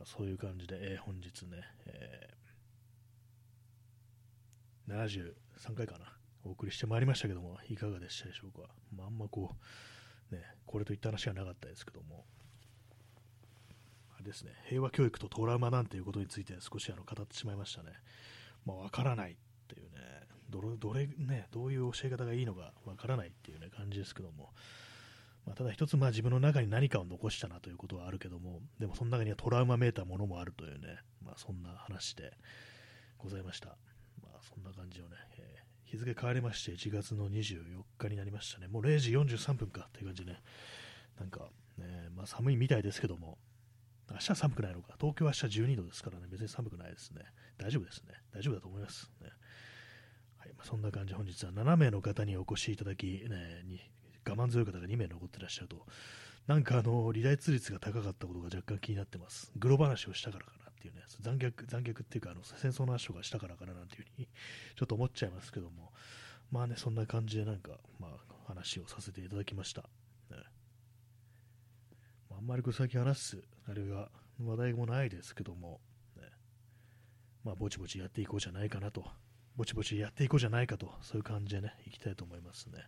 [0.04, 5.34] そういう感じで、えー、本日ね、えー、
[5.66, 6.12] 73回かな、
[6.44, 8.68] お送りしてまいりましたけども、いかがでしたでしょうか。
[8.94, 9.54] まあ、あんまこ
[10.30, 12.24] う、ね、これといった話はなかったですけども、
[14.14, 17.92] あれですね、平和教育とトラウマなんていうことについて少しあの語ってしまいましたね。
[18.66, 19.36] まあ、からないっ
[19.68, 19.98] ていうね、
[20.50, 24.52] どれ、どれね、どういう教え方がいいのかわからないっていうね、感じですけども、
[25.46, 32.32] まあ、ただ一つまあ自分の中に何かを残したなということはあるけども、でもその中にはトラウマめいたものもあるというね、まあ、そんな話で
[33.18, 33.76] ございました。
[34.22, 38.68] まあ、そんな感じをね、えー、日付変わりまして1月の24日になりましたね。
[38.68, 40.42] もう0時43分かっていう感じでね、
[41.18, 43.38] なんか、ね、まあ、寒いみたいですけども、
[44.10, 44.94] 明日は寒くないのか。
[45.00, 47.22] 東京は明日12度ですからね、別に寒くないですね。
[47.58, 48.14] 大丈夫ですね。
[48.32, 49.10] 大丈夫だと思います。
[49.20, 49.28] ね
[50.38, 53.80] はいまあ、そんな感じ、本日は7名の方にお越しいただき、ね、に
[54.26, 55.86] 我慢強い方が2名残ってらっしゃると、
[56.46, 59.50] なんかあの離脱率が高かったことが若干気になってます。
[59.56, 64.28] グロ話をしたからかなっていうね、残虐残虐っていうかあの戦争の話とかしたからかななんていうふうに
[64.76, 65.92] ちょっと思っちゃいますけども、
[66.50, 68.10] まあね、そんな感じでなんか、まあ、
[68.46, 69.82] 話をさせていただきました。
[70.30, 70.38] ね
[72.30, 74.08] あ、んまりこれ先話す、あれが
[74.42, 75.80] 話題もないですけども、
[76.16, 76.22] ね、
[77.44, 79.04] まあ、ぼちぼちやっていこうじゃないかなと、
[79.56, 82.84] ぼちぼちやっていこうじゃないかと、そういう感じでね、いきたいと思いますね。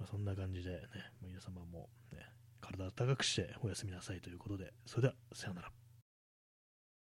[0.00, 0.80] まあ、そんな感じでね、
[1.22, 2.26] 皆様も、ね、
[2.60, 5.79] 体を高くしておやすみなさいということで、それでは、さようなら。